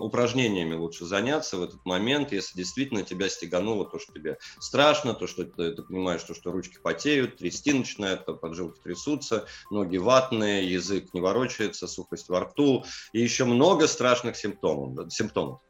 упражнениями 0.00 0.74
лучше 0.74 1.06
заняться 1.06 1.56
в 1.56 1.62
этот 1.62 1.84
момент, 1.86 2.32
если 2.32 2.56
действительно 2.58 3.02
тебя 3.02 3.28
стегануло 3.28 3.88
то, 3.88 3.98
что 3.98 4.12
тебе 4.12 4.38
страшно, 4.60 5.14
то, 5.14 5.26
что 5.26 5.44
ты, 5.44 5.72
ты 5.72 5.82
понимаешь, 5.82 6.22
то, 6.22 6.34
что 6.34 6.52
ручки 6.52 6.78
потеют, 6.82 7.38
трясти 7.38 7.72
начинают, 7.72 8.26
поджилки 8.40 8.80
трясутся, 8.80 9.46
ноги 9.70 9.96
ватные, 9.96 10.70
язык 10.70 11.14
не 11.14 11.20
ворочается, 11.20 11.86
сухость 11.86 12.28
во 12.28 12.40
рту 12.40 12.84
и 13.12 13.20
еще 13.20 13.44
много 13.44 13.86
страшных 13.86 14.36
симптомов. 14.36 15.12
симптомов. 15.12 15.60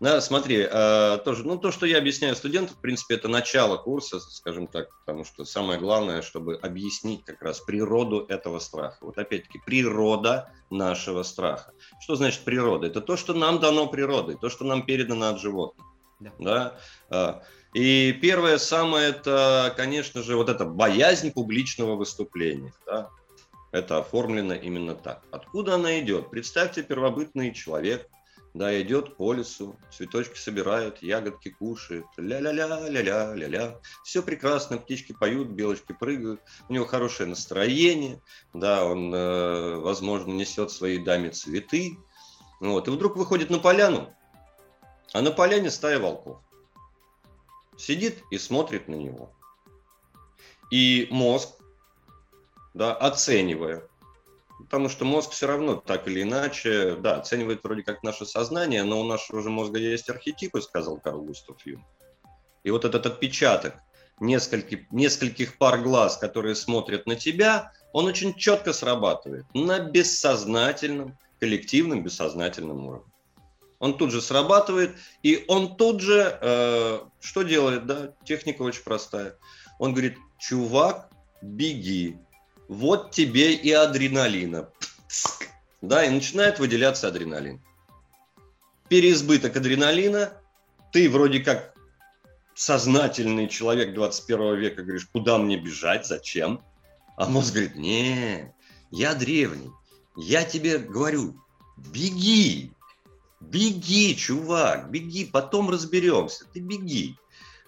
Да, 0.00 0.20
смотри, 0.20 0.66
э, 0.70 1.18
тоже, 1.24 1.44
ну, 1.44 1.58
то, 1.58 1.72
что 1.72 1.86
я 1.86 1.98
объясняю 1.98 2.36
студентам, 2.36 2.76
в 2.76 2.80
принципе, 2.80 3.16
это 3.16 3.28
начало 3.28 3.76
курса, 3.76 4.20
скажем 4.20 4.66
так, 4.68 4.88
потому 5.00 5.24
что 5.24 5.44
самое 5.44 5.78
главное, 5.80 6.22
чтобы 6.22 6.56
объяснить 6.56 7.24
как 7.24 7.42
раз 7.42 7.60
природу 7.60 8.24
этого 8.28 8.60
страха. 8.60 8.98
Вот 9.00 9.18
опять-таки, 9.18 9.60
природа 9.64 10.52
нашего 10.70 11.24
страха. 11.24 11.72
Что 12.00 12.14
значит 12.14 12.42
природа? 12.44 12.86
Это 12.86 13.00
то, 13.00 13.16
что 13.16 13.34
нам 13.34 13.58
дано 13.58 13.88
природой, 13.88 14.36
то, 14.36 14.48
что 14.48 14.64
нам 14.64 14.86
передано 14.86 15.28
от 15.28 15.40
животных. 15.40 15.86
Да. 16.20 16.32
да? 16.38 16.78
А, 17.10 17.42
и 17.74 18.12
первое 18.12 18.58
самое, 18.58 19.10
это, 19.10 19.72
конечно 19.76 20.22
же, 20.22 20.36
вот 20.36 20.48
эта 20.48 20.64
боязнь 20.64 21.32
публичного 21.32 21.96
выступления. 21.96 22.72
Да? 22.86 23.10
Это 23.70 23.98
оформлено 23.98 24.54
именно 24.54 24.94
так. 24.94 25.22
Откуда 25.30 25.74
она 25.74 26.00
идет? 26.00 26.30
Представьте 26.30 26.82
первобытный 26.82 27.52
человек, 27.52 28.08
да, 28.58 28.82
идет 28.82 29.16
по 29.16 29.32
лесу, 29.32 29.78
цветочки 29.92 30.36
собирает, 30.36 31.00
ягодки 31.00 31.50
кушает, 31.50 32.04
ля-ля-ля, 32.16 32.88
ля-ля, 32.88 33.32
ля-ля. 33.32 33.80
Все 34.02 34.20
прекрасно, 34.20 34.78
птички 34.78 35.12
поют, 35.12 35.50
белочки 35.50 35.92
прыгают, 35.92 36.40
у 36.68 36.72
него 36.72 36.84
хорошее 36.84 37.28
настроение, 37.28 38.20
да, 38.52 38.84
он, 38.84 39.14
э, 39.14 39.76
возможно, 39.76 40.32
несет 40.32 40.72
своей 40.72 40.98
даме 40.98 41.30
цветы. 41.30 41.98
Вот, 42.58 42.88
и 42.88 42.90
вдруг 42.90 43.16
выходит 43.16 43.48
на 43.48 43.60
поляну, 43.60 44.12
а 45.12 45.22
на 45.22 45.30
поляне 45.30 45.70
стая 45.70 46.00
волков. 46.00 46.38
Сидит 47.76 48.24
и 48.32 48.38
смотрит 48.38 48.88
на 48.88 48.96
него. 48.96 49.30
И 50.72 51.06
мозг, 51.12 51.50
да, 52.74 52.92
оценивая 52.92 53.88
потому 54.58 54.88
что 54.88 55.04
мозг 55.04 55.30
все 55.30 55.46
равно 55.46 55.76
так 55.76 56.06
или 56.08 56.22
иначе, 56.22 56.96
да, 56.96 57.16
оценивает 57.16 57.62
вроде 57.62 57.82
как 57.82 58.02
наше 58.02 58.26
сознание, 58.26 58.82
но 58.84 59.00
у 59.00 59.04
нашего 59.04 59.42
же 59.42 59.50
мозга 59.50 59.78
есть 59.78 60.10
архетипы, 60.10 60.60
сказал 60.60 60.98
Карл 60.98 61.22
Густав 61.22 61.56
Юнг. 61.64 61.84
И 62.64 62.70
вот 62.70 62.84
этот 62.84 63.06
отпечаток 63.06 63.76
нескольких, 64.20 64.90
нескольких 64.90 65.58
пар 65.58 65.80
глаз, 65.80 66.16
которые 66.16 66.54
смотрят 66.54 67.06
на 67.06 67.16
тебя, 67.16 67.72
он 67.92 68.06
очень 68.06 68.34
четко 68.34 68.72
срабатывает 68.72 69.46
на 69.54 69.78
бессознательном, 69.78 71.16
коллективном 71.38 72.02
бессознательном 72.02 72.86
уровне. 72.86 73.12
Он 73.78 73.96
тут 73.96 74.10
же 74.10 74.20
срабатывает, 74.20 74.96
и 75.22 75.44
он 75.46 75.76
тут 75.76 76.00
же, 76.00 76.36
э, 76.40 76.98
что 77.20 77.42
делает, 77.42 77.86
да, 77.86 78.12
техника 78.24 78.62
очень 78.62 78.82
простая. 78.82 79.36
Он 79.78 79.92
говорит, 79.92 80.18
чувак, 80.38 81.10
беги, 81.42 82.18
вот 82.68 83.10
тебе 83.10 83.54
и 83.54 83.72
адреналина. 83.72 84.68
Да, 85.80 86.04
и 86.04 86.10
начинает 86.10 86.58
выделяться 86.58 87.08
адреналин. 87.08 87.62
Переизбыток 88.88 89.56
адреналина, 89.56 90.32
ты 90.92 91.10
вроде 91.10 91.40
как 91.40 91.74
сознательный 92.54 93.48
человек 93.48 93.94
21 93.94 94.56
века, 94.56 94.82
говоришь, 94.82 95.06
куда 95.12 95.38
мне 95.38 95.56
бежать, 95.56 96.06
зачем? 96.06 96.62
А 97.16 97.26
мозг 97.28 97.52
говорит, 97.52 97.76
не, 97.76 98.52
я 98.90 99.14
древний, 99.14 99.70
я 100.16 100.44
тебе 100.44 100.78
говорю, 100.78 101.40
беги, 101.76 102.72
беги, 103.40 104.16
чувак, 104.16 104.90
беги, 104.90 105.24
потом 105.24 105.70
разберемся, 105.70 106.44
ты 106.52 106.60
беги. 106.60 107.16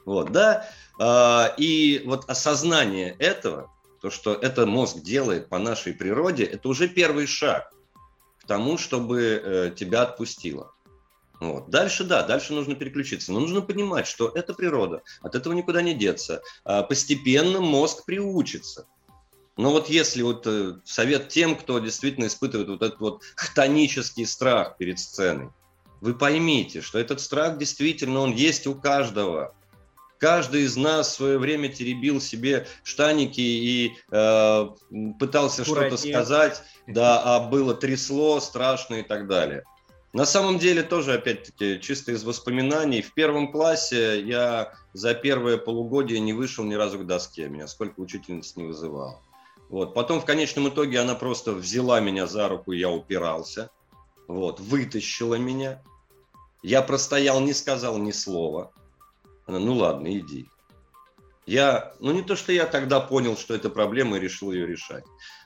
Вот, 0.04 0.32
да, 0.32 0.68
а, 0.98 1.54
и 1.56 2.02
вот 2.04 2.28
осознание 2.28 3.14
этого, 3.18 3.70
то, 4.00 4.10
что 4.10 4.34
это 4.34 4.66
мозг 4.66 4.98
делает 5.02 5.48
по 5.48 5.58
нашей 5.58 5.92
природе, 5.92 6.44
это 6.44 6.68
уже 6.68 6.88
первый 6.88 7.26
шаг 7.26 7.72
к 8.38 8.46
тому, 8.46 8.78
чтобы 8.78 9.20
э, 9.20 9.72
тебя 9.76 10.02
отпустило. 10.02 10.72
Вот. 11.40 11.70
Дальше, 11.70 12.04
да, 12.04 12.22
дальше 12.22 12.52
нужно 12.52 12.74
переключиться. 12.74 13.32
Но 13.32 13.40
нужно 13.40 13.62
понимать, 13.62 14.06
что 14.06 14.28
это 14.34 14.52
природа, 14.52 15.02
от 15.22 15.34
этого 15.34 15.54
никуда 15.54 15.80
не 15.82 15.94
деться. 15.94 16.42
А 16.64 16.82
постепенно 16.82 17.60
мозг 17.60 18.04
приучится. 18.04 18.86
Но 19.56 19.70
вот 19.70 19.88
если 19.90 20.22
вот 20.22 20.46
э, 20.46 20.76
совет 20.84 21.28
тем, 21.28 21.56
кто 21.56 21.78
действительно 21.78 22.26
испытывает 22.26 22.68
вот 22.68 22.82
этот 22.82 23.00
вот 23.00 23.22
хтонический 23.36 24.26
страх 24.26 24.76
перед 24.78 24.98
сценой, 24.98 25.50
вы 26.00 26.14
поймите, 26.14 26.80
что 26.80 26.98
этот 26.98 27.20
страх 27.20 27.58
действительно, 27.58 28.20
он 28.20 28.32
есть 28.32 28.66
у 28.66 28.74
каждого. 28.74 29.54
Каждый 30.20 30.64
из 30.64 30.76
нас 30.76 31.08
в 31.08 31.14
свое 31.14 31.38
время 31.38 31.70
теребил 31.70 32.20
себе 32.20 32.66
штаники 32.82 33.40
и 33.40 33.96
э, 34.12 34.68
пытался 35.18 35.64
что-то 35.64 35.96
сказать, 35.96 36.62
да, 36.86 37.22
а 37.24 37.40
было 37.40 37.72
трясло, 37.72 38.38
страшно 38.40 38.96
и 38.96 39.02
так 39.02 39.26
далее. 39.26 39.64
На 40.12 40.26
самом 40.26 40.58
деле 40.58 40.82
тоже, 40.82 41.14
опять-таки, 41.14 41.80
чисто 41.80 42.12
из 42.12 42.22
воспоминаний. 42.22 43.00
В 43.00 43.14
первом 43.14 43.50
классе 43.50 44.20
я 44.20 44.74
за 44.92 45.14
первое 45.14 45.56
полугодие 45.56 46.20
не 46.20 46.34
вышел 46.34 46.64
ни 46.64 46.74
разу 46.74 46.98
к 46.98 47.06
доске. 47.06 47.48
Меня 47.48 47.66
сколько 47.66 48.00
учительниц 48.00 48.56
не 48.56 48.64
вызывала. 48.64 49.22
Вот. 49.70 49.94
Потом 49.94 50.20
в 50.20 50.26
конечном 50.26 50.68
итоге 50.68 50.98
она 51.00 51.14
просто 51.14 51.52
взяла 51.52 51.98
меня 52.00 52.26
за 52.26 52.46
руку, 52.46 52.72
я 52.72 52.90
упирался. 52.90 53.70
Вот. 54.28 54.60
Вытащила 54.60 55.36
меня. 55.36 55.82
Я 56.62 56.82
простоял, 56.82 57.40
не 57.40 57.54
сказал 57.54 57.96
ни 57.96 58.10
слова. 58.10 58.72
Она, 59.50 59.58
ну 59.58 59.74
ладно, 59.74 60.16
иди. 60.16 60.48
Я, 61.44 61.92
ну 61.98 62.12
не 62.12 62.22
то, 62.22 62.36
что 62.36 62.52
я 62.52 62.66
тогда 62.66 63.00
понял, 63.00 63.36
что 63.36 63.52
это 63.52 63.68
проблема 63.68 64.16
и 64.16 64.20
решил 64.20 64.52
ее 64.52 64.64
решать. 64.64 65.02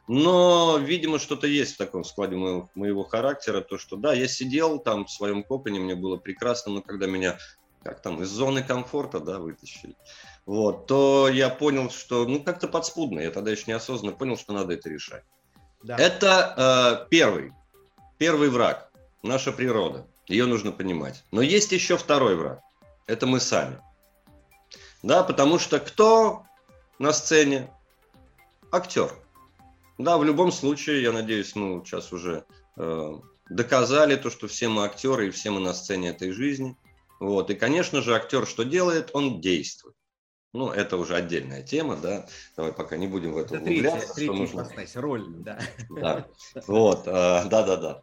Но, 0.07 0.77
видимо, 0.77 1.19
что-то 1.19 1.47
есть 1.47 1.77
в 1.77 1.79
таком 1.79 2.05
складе 2.05 2.37
моего, 2.37 2.69
моего 2.75 3.05
характера, 3.05 3.63
то, 3.63 3.79
что 3.79 3.97
да, 3.97 4.13
я 4.13 4.29
сидел 4.29 4.79
там 4.79 5.07
в 5.07 5.11
своем 5.11 5.43
коконе, 5.43 5.81
мне 5.81 5.95
было 5.95 6.19
прекрасно, 6.19 6.73
но 6.73 6.83
когда 6.83 7.07
меня 7.07 7.39
как 7.83 8.03
там, 8.03 8.23
из 8.23 8.29
зоны 8.29 8.63
комфорта, 8.63 9.21
да, 9.21 9.39
вытащили, 9.39 9.95
вот, 10.45 10.87
то 10.87 11.31
я 11.31 11.49
понял, 11.49 11.89
что, 11.91 12.27
ну, 12.27 12.43
как-то 12.43 12.69
подспудно, 12.69 13.21
я 13.21 13.31
тогда 13.31 13.53
еще 13.53 13.65
неосознанно 13.69 14.15
понял, 14.15 14.37
что 14.37 14.53
надо 14.53 14.75
это 14.75 14.91
решать. 14.91 15.25
Да. 15.83 15.97
Это 15.97 17.01
э, 17.03 17.09
первый, 17.09 17.53
первый 18.19 18.51
враг, 18.51 18.91
наша 19.23 19.51
природа, 19.51 20.07
ее 20.29 20.45
нужно 20.45 20.73
понимать. 20.73 21.25
Но 21.31 21.41
есть 21.41 21.73
еще 21.73 21.97
второй 21.97 22.37
враг, 22.37 22.61
это 23.07 23.27
мы 23.27 23.41
сами. 23.41 23.79
Да, 25.05 25.23
потому 25.23 25.59
что 25.59 25.81
кто 25.81 26.45
на 26.99 27.13
сцене? 27.13 27.71
Актер. 28.73 29.13
Да, 29.99 30.17
в 30.17 30.25
любом 30.25 30.51
случае, 30.51 31.03
я 31.03 31.13
надеюсь, 31.13 31.55
мы 31.55 31.85
сейчас 31.85 32.11
уже 32.11 32.47
э, 32.79 33.13
доказали 33.51 34.17
то, 34.17 34.31
что 34.31 34.49
все 34.49 34.69
мы 34.69 34.85
актеры 34.85 35.29
и 35.29 35.31
все 35.31 35.51
мы 35.51 35.61
на 35.61 35.75
сцене 35.75 36.09
этой 36.09 36.31
жизни. 36.31 36.75
Вот. 37.21 37.51
И, 37.51 37.55
конечно 37.55 38.01
же, 38.01 38.17
актер 38.17 38.47
что 38.47 38.65
делает? 38.65 39.11
Он 39.13 39.43
действует. 39.43 39.95
Ну, 40.55 40.71
это 40.71 40.97
уже 40.97 41.17
отдельная 41.17 41.63
тема, 41.63 41.97
да. 41.97 42.27
Давай 42.57 42.73
пока 42.73 42.97
не 42.97 43.07
будем 43.07 43.35
в 43.35 43.39
это, 43.39 43.57
углубляться. 43.57 44.15
Третья, 44.15 44.15
третья 44.15 44.33
нужно... 44.33 45.03
роль, 45.03 45.27
да. 45.37 45.59
Да, 45.91 46.27
вот, 46.67 47.05
да-да-да. 47.05 48.03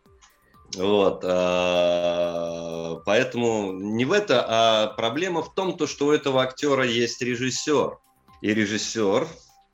Вот, 0.76 1.24
э, 1.24 3.02
поэтому 3.06 3.74
не 3.74 4.06
в 4.06 4.12
это, 4.14 4.46
а 4.48 4.88
проблема 4.88 5.42
в 5.44 5.54
том, 5.54 5.76
то, 5.78 5.86
что 5.86 6.08
у 6.08 6.12
этого 6.12 6.42
актера 6.42 6.86
есть 6.86 7.22
режиссер. 7.22 7.98
И 8.42 8.54
режиссер 8.54 9.28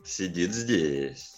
сидит 0.03 0.53
здесь. 0.53 1.36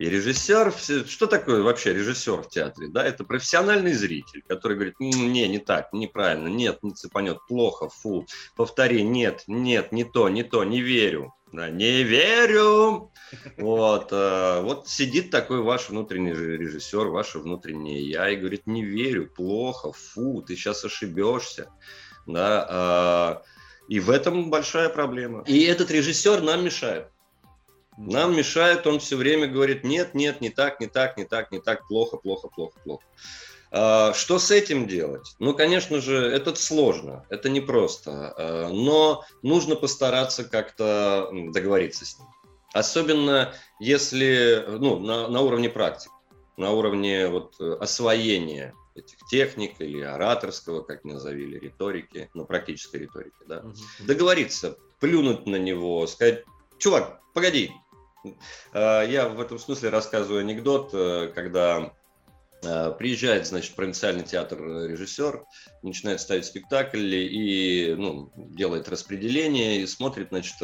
И 0.00 0.08
режиссер, 0.08 0.72
что 1.06 1.26
такое 1.26 1.62
вообще 1.62 1.92
режиссер 1.92 2.40
в 2.40 2.48
театре? 2.48 2.88
Да, 2.88 3.04
это 3.04 3.22
профессиональный 3.22 3.92
зритель, 3.92 4.42
который 4.48 4.74
говорит, 4.74 4.98
не, 4.98 5.46
не 5.46 5.58
так, 5.58 5.92
неправильно, 5.92 6.48
нет, 6.48 6.78
не 6.82 6.92
цепанет, 6.92 7.36
плохо, 7.46 7.90
фу, 7.90 8.26
повтори, 8.56 9.02
нет, 9.02 9.44
нет, 9.46 9.92
не 9.92 10.04
то, 10.04 10.30
не 10.30 10.42
то, 10.42 10.64
не 10.64 10.80
верю. 10.80 11.34
Да, 11.52 11.68
не 11.68 12.02
верю. 12.02 13.12
Вот, 13.58 14.08
э, 14.10 14.62
вот 14.62 14.88
сидит 14.88 15.30
такой 15.30 15.60
ваш 15.60 15.90
внутренний 15.90 16.32
режиссер, 16.32 17.08
ваше 17.08 17.38
внутреннее 17.38 18.00
я, 18.00 18.30
и 18.30 18.36
говорит, 18.36 18.66
не 18.66 18.82
верю, 18.82 19.28
плохо, 19.28 19.92
фу, 19.92 20.40
ты 20.40 20.56
сейчас 20.56 20.82
ошибешься. 20.82 21.68
Да, 22.26 23.42
э, 23.44 23.84
и 23.88 24.00
в 24.00 24.08
этом 24.08 24.48
большая 24.48 24.88
проблема. 24.88 25.44
И 25.46 25.60
этот 25.64 25.90
режиссер 25.90 26.40
нам 26.40 26.64
мешает. 26.64 27.08
Нам 28.06 28.34
мешает, 28.34 28.86
он 28.86 28.98
все 28.98 29.16
время 29.16 29.46
говорит, 29.46 29.84
нет, 29.84 30.14
нет, 30.14 30.40
не 30.40 30.48
так, 30.48 30.80
не 30.80 30.86
так, 30.86 31.18
не 31.18 31.24
так, 31.24 31.52
не 31.52 31.60
так, 31.60 31.86
плохо, 31.86 32.16
плохо, 32.16 32.48
плохо, 32.48 32.78
плохо. 32.82 33.04
А, 33.70 34.14
что 34.14 34.38
с 34.38 34.50
этим 34.50 34.86
делать? 34.86 35.34
Ну, 35.38 35.54
конечно 35.54 36.00
же, 36.00 36.16
это 36.16 36.54
сложно, 36.54 37.26
это 37.28 37.50
непросто, 37.50 38.34
а, 38.36 38.68
но 38.68 39.24
нужно 39.42 39.76
постараться 39.76 40.44
как-то 40.44 41.30
договориться 41.32 42.06
с 42.06 42.18
ним. 42.18 42.28
Особенно 42.72 43.52
если 43.80 44.64
ну, 44.66 44.98
на, 44.98 45.28
на 45.28 45.40
уровне 45.42 45.68
практик. 45.68 46.10
на 46.56 46.70
уровне 46.70 47.28
вот 47.28 47.60
освоения 47.60 48.74
этих 48.94 49.18
техник 49.30 49.80
или 49.80 50.00
ораторского, 50.00 50.82
как 50.82 51.04
назовили, 51.04 51.58
риторики, 51.58 52.30
ну, 52.34 52.44
практической 52.44 52.96
риторики, 52.96 53.36
да. 53.46 53.58
Угу. 53.58 53.74
Договориться, 54.06 54.76
плюнуть 55.00 55.46
на 55.46 55.56
него, 55.56 56.06
сказать, 56.06 56.44
чувак, 56.78 57.20
погоди. 57.34 57.72
А, 58.72 59.02
я 59.02 59.28
в 59.28 59.40
этом 59.40 59.58
смысле 59.58 59.90
рассказываю 59.90 60.40
анекдот, 60.40 60.90
э, 60.92 61.32
когда 61.34 61.92
э, 62.62 62.92
приезжает, 62.98 63.46
значит, 63.46 63.74
провинциальный 63.74 64.24
театр 64.24 64.60
режиссер, 64.60 65.44
начинает 65.82 66.20
ставить 66.20 66.44
спектакль 66.44 67.14
и 67.14 67.94
ну, 67.96 68.30
делает 68.36 68.88
распределение 68.88 69.80
и 69.80 69.86
смотрит, 69.86 70.28
значит, 70.28 70.56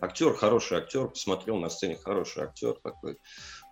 актер, 0.00 0.34
хороший 0.34 0.78
актер, 0.78 1.08
посмотрел 1.08 1.58
на 1.58 1.68
сцене, 1.68 1.96
хороший 1.96 2.44
актер 2.44 2.74
такой, 2.82 3.18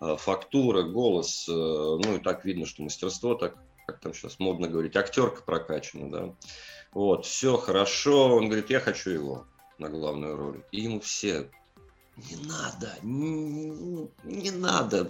э, 0.01 0.15
фактура, 0.17 0.83
голос, 0.83 1.45
ну 1.47 2.15
и 2.15 2.19
так 2.19 2.45
видно, 2.45 2.65
что 2.65 2.83
мастерство, 2.83 3.35
так 3.35 3.55
как 3.87 3.99
там 3.99 4.13
сейчас 4.13 4.39
модно 4.39 4.67
говорить, 4.67 4.95
актерка 4.95 5.41
прокачана, 5.41 6.11
да. 6.11 6.35
Вот, 6.93 7.25
все 7.25 7.57
хорошо, 7.57 8.35
он 8.35 8.45
говорит, 8.45 8.69
я 8.69 8.79
хочу 8.79 9.09
его 9.09 9.47
на 9.77 9.89
главную 9.89 10.37
роль. 10.37 10.63
И 10.71 10.81
ему 10.81 10.99
все 10.99 11.49
не 12.29 12.47
надо, 12.47 12.93
не, 13.03 14.09
не 14.23 14.51
надо, 14.51 15.09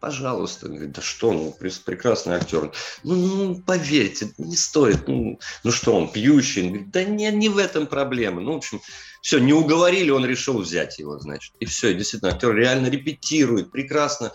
пожалуйста. 0.00 0.68
Да 0.68 1.02
что, 1.02 1.32
ну, 1.32 1.52
прекрасный 1.52 2.34
актер. 2.34 2.72
Ну, 3.02 3.14
ну, 3.14 3.62
поверьте, 3.62 4.32
не 4.38 4.56
стоит. 4.56 5.08
Ну, 5.08 5.38
ну 5.64 5.70
что, 5.70 5.94
он 5.94 6.10
пьющий? 6.10 6.62
Он 6.62 6.68
говорит, 6.68 6.90
да 6.90 7.04
не, 7.04 7.30
не 7.32 7.48
в 7.48 7.58
этом 7.58 7.86
проблема. 7.86 8.40
Ну, 8.40 8.54
в 8.54 8.56
общем, 8.56 8.80
все, 9.20 9.38
не 9.38 9.52
уговорили, 9.52 10.10
он 10.10 10.24
решил 10.24 10.58
взять 10.58 10.98
его, 10.98 11.18
значит. 11.18 11.52
И 11.60 11.66
все, 11.66 11.90
и 11.90 11.94
действительно, 11.94 12.32
актер 12.32 12.54
реально 12.54 12.86
репетирует, 12.86 13.72
прекрасно 13.72 14.32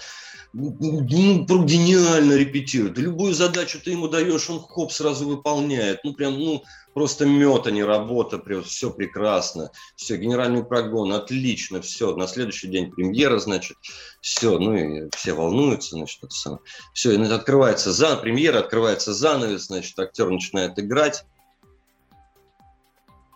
ну, 0.53 1.01
гениально 1.01 2.33
репетирует. 2.33 2.97
любую 2.97 3.33
задачу 3.33 3.79
ты 3.81 3.91
ему 3.91 4.07
даешь, 4.07 4.49
он 4.49 4.59
хоп, 4.59 4.91
сразу 4.91 5.25
выполняет. 5.27 6.03
Ну, 6.03 6.13
прям, 6.13 6.37
ну, 6.37 6.63
просто 6.93 7.25
мед, 7.25 7.67
а 7.67 7.71
не 7.71 7.83
работа, 7.83 8.37
прям 8.37 8.63
все 8.63 8.91
прекрасно. 8.91 9.71
Все, 9.95 10.17
генеральный 10.17 10.63
прогон, 10.63 11.13
отлично, 11.13 11.81
все. 11.81 12.15
На 12.15 12.27
следующий 12.27 12.67
день 12.67 12.91
премьера, 12.91 13.39
значит, 13.39 13.77
все, 14.19 14.59
ну 14.59 14.75
и 14.75 15.09
все 15.15 15.33
волнуются, 15.33 15.91
значит, 15.91 16.21
это 16.23 16.33
самое. 16.33 16.61
Все, 16.93 17.11
и 17.11 17.31
открывается 17.31 17.93
за 17.93 18.17
премьера, 18.17 18.59
открывается 18.59 19.13
занавес, 19.13 19.67
значит, 19.67 19.97
актер 19.97 20.29
начинает 20.29 20.77
играть. 20.77 21.25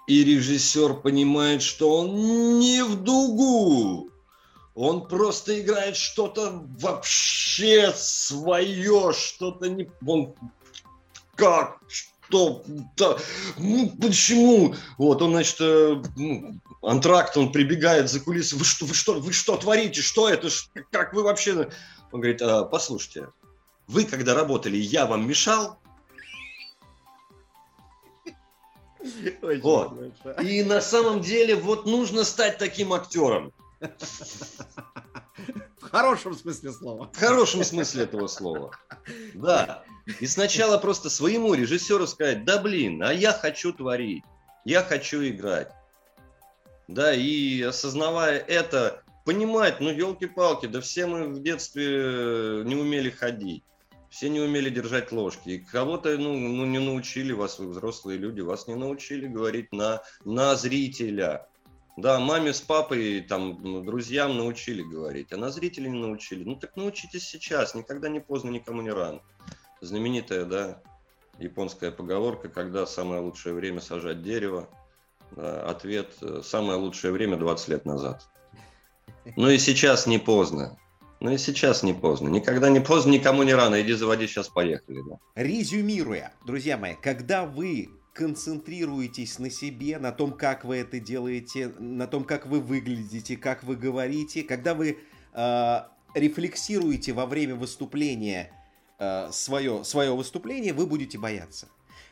И 0.07 0.23
режиссер 0.23 0.95
понимает, 0.95 1.63
что 1.63 1.97
он 1.97 2.59
не 2.59 2.83
в 2.83 3.01
дугу. 3.01 4.11
Он 4.75 5.07
просто 5.07 5.61
играет 5.61 5.95
что-то 5.95 6.61
вообще 6.79 7.93
свое, 7.95 9.13
что-то 9.13 9.69
не... 9.69 9.89
Он 10.05 10.35
как? 11.35 11.79
Что? 11.87 12.61
Да, 12.97 13.17
ну, 13.57 13.89
почему? 14.01 14.75
Вот, 14.97 15.21
он, 15.21 15.31
значит, 15.31 15.57
э, 15.61 15.95
ну, 16.17 16.59
антракт, 16.81 17.37
он 17.37 17.53
прибегает 17.53 18.09
за 18.09 18.19
кулисы. 18.19 18.57
Вы 18.57 18.65
что, 18.65 18.85
вы 18.85 18.93
что, 18.93 19.13
вы 19.13 19.31
что 19.31 19.55
творите? 19.55 20.01
Что 20.01 20.27
это? 20.27 20.49
Как 20.91 21.13
вы 21.13 21.23
вообще... 21.23 21.69
Он 22.11 22.19
говорит, 22.19 22.41
а, 22.41 22.65
послушайте, 22.65 23.29
вы 23.87 24.03
когда 24.03 24.33
работали, 24.33 24.75
я 24.75 25.05
вам 25.05 25.25
мешал? 25.27 25.79
Очень 29.41 29.61
вот. 29.61 29.93
И 30.41 30.63
на 30.63 30.81
самом 30.81 31.21
деле 31.21 31.55
вот 31.55 31.85
нужно 31.85 32.25
стать 32.25 32.57
таким 32.57 32.91
актером. 32.91 33.53
В 35.79 35.89
хорошем 35.89 36.33
смысле 36.33 36.71
слова. 36.71 37.09
В 37.13 37.17
хорошем 37.17 37.63
смысле 37.63 38.03
этого 38.03 38.27
слова. 38.27 38.71
Да. 39.33 39.83
И 40.19 40.27
сначала 40.27 40.77
просто 40.77 41.09
своему 41.09 41.53
режиссеру 41.53 42.07
сказать, 42.07 42.45
да 42.45 42.61
блин, 42.61 43.01
а 43.03 43.13
я 43.13 43.33
хочу 43.33 43.73
творить, 43.73 44.23
я 44.63 44.83
хочу 44.83 45.23
играть. 45.25 45.71
Да, 46.87 47.13
и 47.13 47.61
осознавая 47.63 48.37
это, 48.37 49.03
понимать, 49.25 49.79
ну 49.79 49.89
елки-палки, 49.89 50.67
да 50.67 50.81
все 50.81 51.07
мы 51.07 51.27
в 51.27 51.41
детстве 51.41 52.61
не 52.63 52.75
умели 52.75 53.09
ходить. 53.09 53.63
Все 54.09 54.29
не 54.29 54.39
умели 54.39 54.69
держать 54.69 55.11
ложки. 55.11 55.49
И 55.49 55.57
кого-то 55.57 56.17
ну, 56.17 56.33
ну, 56.37 56.65
не 56.65 56.79
научили 56.79 57.33
вас, 57.33 57.59
вы 57.59 57.67
взрослые 57.67 58.17
люди, 58.17 58.39
вас 58.39 58.67
не 58.67 58.75
научили 58.75 59.27
говорить 59.27 59.73
на, 59.73 60.03
на 60.23 60.55
зрителя. 60.55 61.47
Да, 61.97 62.19
маме 62.19 62.53
с 62.53 62.59
папой, 62.59 63.21
там, 63.21 63.85
друзьям 63.85 64.37
научили 64.37 64.81
говорить, 64.81 65.31
а 65.31 65.37
на 65.37 65.49
зрителей 65.49 65.89
не 65.89 65.99
научили. 65.99 66.43
Ну 66.43 66.55
так 66.57 66.75
научитесь 66.75 67.25
сейчас, 67.25 67.73
никогда 67.73 68.09
не 68.09 68.19
поздно, 68.19 68.49
никому 68.49 68.81
не 68.81 68.91
рано. 68.91 69.21
Знаменитая, 69.79 70.43
да, 70.43 70.81
японская 71.39 71.91
поговорка, 71.91 72.49
когда 72.49 72.85
самое 72.85 73.21
лучшее 73.21 73.55
время 73.55 73.79
сажать 73.79 74.23
дерево. 74.23 74.67
Да, 75.31 75.69
ответ, 75.69 76.17
самое 76.43 76.77
лучшее 76.77 77.11
время 77.11 77.37
20 77.37 77.67
лет 77.69 77.85
назад. 77.85 78.27
Ну 79.37 79.49
и 79.49 79.57
сейчас 79.57 80.05
не 80.05 80.19
поздно. 80.19 80.77
Ну 81.21 81.31
и 81.31 81.37
сейчас 81.37 81.81
не 81.81 81.93
поздно. 81.93 82.27
Никогда 82.27 82.69
не 82.69 82.81
поздно, 82.81 83.11
никому 83.11 83.43
не 83.43 83.53
рано. 83.53 83.81
Иди 83.81 83.93
заводи, 83.93 84.27
сейчас 84.27 84.49
поехали. 84.49 85.01
Да. 85.01 85.17
Резюмируя, 85.35 86.33
друзья 86.45 86.77
мои, 86.77 86.93
когда 86.93 87.45
вы 87.45 87.89
концентрируетесь 88.15 89.39
на 89.39 89.49
себе, 89.49 89.99
на 89.99 90.13
том, 90.13 90.31
как 90.31 90.63
вы 90.63 90.77
это 90.77 91.01
делаете, 91.01 91.73
на 91.77 92.07
том, 92.07 92.23
как 92.23 92.47
вы 92.47 92.61
выглядите, 92.61 93.35
как 93.35 93.63
вы 93.65 93.75
говорите, 93.75 94.43
когда 94.43 94.73
вы 94.73 94.99
э, 95.33 95.77
рефлексируете 96.15 97.11
во 97.11 97.25
время 97.25 97.55
выступления 97.55 98.51
э, 98.99 99.29
свое, 99.33 99.83
свое 99.83 100.15
выступление, 100.15 100.71
вы 100.71 100.85
будете 100.85 101.17
бояться. 101.17 101.67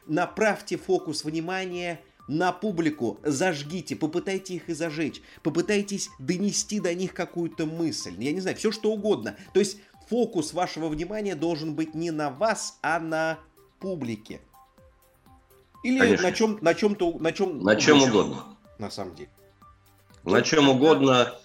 Направьте 0.06 0.76
фокус 0.76 1.24
внимания 1.24 2.02
на 2.28 2.52
публику, 2.52 3.18
зажгите, 3.24 3.96
попытайте 3.96 4.56
их 4.56 4.68
и 4.68 4.74
зажечь, 4.74 5.22
попытайтесь 5.42 6.10
донести 6.20 6.82
до 6.82 6.94
них 6.94 7.14
какую-то 7.14 7.66
мысль, 7.66 8.22
я 8.22 8.34
не 8.34 8.42
знаю, 8.42 8.58
все 8.58 8.74
что 8.74 8.92
угодно. 8.92 9.38
То 9.54 9.62
есть 9.62 9.78
фокус 10.10 10.52
вашего 10.52 10.90
внимания 10.90 11.36
должен 11.36 11.76
быть 11.76 11.96
не 11.96 12.12
на 12.12 12.30
вас, 12.30 12.78
а 12.82 13.00
на 13.00 13.40
публике. 13.80 14.42
Или 15.84 16.00
Конечно. 16.00 16.28
на 16.28 16.32
чем, 16.34 16.58
на 16.62 16.74
чем-то, 16.74 17.20
на 17.20 17.32
чем, 17.32 17.60
на 17.60 17.76
чем 17.76 18.02
угодно. 18.02 18.58
На 18.80 18.90
самом 18.90 19.16
деле. 19.16 19.30
На 20.24 20.42
чем 20.42 20.70
угодно, 20.70 21.36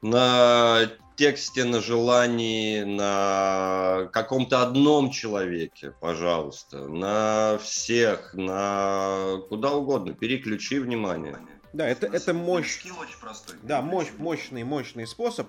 на 0.00 0.88
тексте, 1.16 1.64
на 1.64 1.80
желании, 1.80 2.82
на 2.82 4.08
каком-то 4.12 4.62
одном 4.62 5.10
человеке, 5.10 5.92
пожалуйста, 6.00 6.86
на 6.88 7.58
всех, 7.58 8.34
на 8.34 9.38
куда 9.48 9.72
угодно, 9.72 10.14
переключи 10.14 10.78
внимание. 10.78 11.38
Да, 11.72 11.88
это, 11.88 12.06
это 12.06 12.34
мощь. 12.34 12.84
Очень 12.84 13.18
простой. 13.20 13.56
Да, 13.62 13.82
мощь, 13.82 14.08
мощный, 14.18 14.62
мощный 14.62 15.06
способ. 15.06 15.48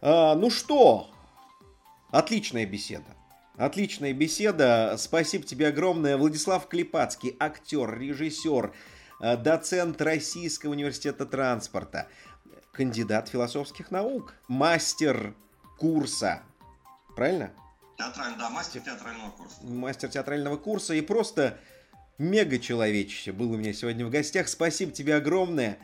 А, 0.00 0.34
ну 0.34 0.50
что, 0.50 1.10
отличная 2.10 2.66
беседа. 2.66 3.16
Отличная 3.60 4.14
беседа. 4.14 4.94
Спасибо 4.96 5.44
тебе 5.44 5.68
огромное. 5.68 6.16
Владислав 6.16 6.66
Клепацкий, 6.66 7.36
актер, 7.38 7.98
режиссер, 7.98 8.72
э, 9.20 9.36
доцент 9.36 10.00
Российского 10.00 10.70
университета 10.70 11.26
транспорта, 11.26 12.08
кандидат 12.72 13.28
философских 13.28 13.90
наук, 13.90 14.32
мастер 14.48 15.34
курса. 15.78 16.40
Правильно? 17.14 17.50
Театральный, 17.98 18.38
да, 18.38 18.48
мастер 18.48 18.80
театрального 18.80 19.30
курса. 19.32 19.56
Мастер 19.62 20.08
театрального 20.08 20.56
курса 20.56 20.94
и 20.94 21.02
просто 21.02 21.58
мега 22.16 22.58
человечище 22.58 23.32
был 23.32 23.52
у 23.52 23.58
меня 23.58 23.74
сегодня 23.74 24.06
в 24.06 24.10
гостях. 24.10 24.48
Спасибо 24.48 24.90
тебе 24.92 25.16
огромное. 25.16 25.76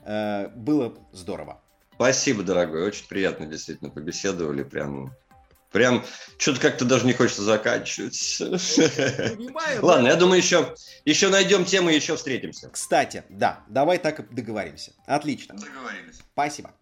Э, 0.00 0.48
было 0.48 0.98
здорово. 1.12 1.62
Спасибо, 1.94 2.42
дорогой. 2.42 2.82
Очень 2.88 3.06
приятно 3.06 3.46
действительно 3.46 3.90
побеседовали. 3.90 4.64
Прям 4.64 5.12
Прям 5.70 6.04
что-то 6.36 6.60
как-то 6.60 6.84
даже 6.84 7.06
не 7.06 7.12
хочется 7.12 7.42
заканчивать. 7.42 8.36
Понимаю, 8.38 9.84
Ладно, 9.84 10.08
я 10.08 10.16
думаю, 10.16 10.38
еще, 10.38 10.74
еще 11.04 11.28
найдем 11.28 11.64
тему 11.64 11.90
и 11.90 11.94
еще 11.94 12.16
встретимся. 12.16 12.70
Кстати, 12.70 13.24
да, 13.28 13.64
давай 13.68 13.98
так 13.98 14.20
и 14.20 14.34
договоримся. 14.34 14.92
Отлично. 15.06 15.54
Договорились. 15.54 16.20
Спасибо. 16.32 16.74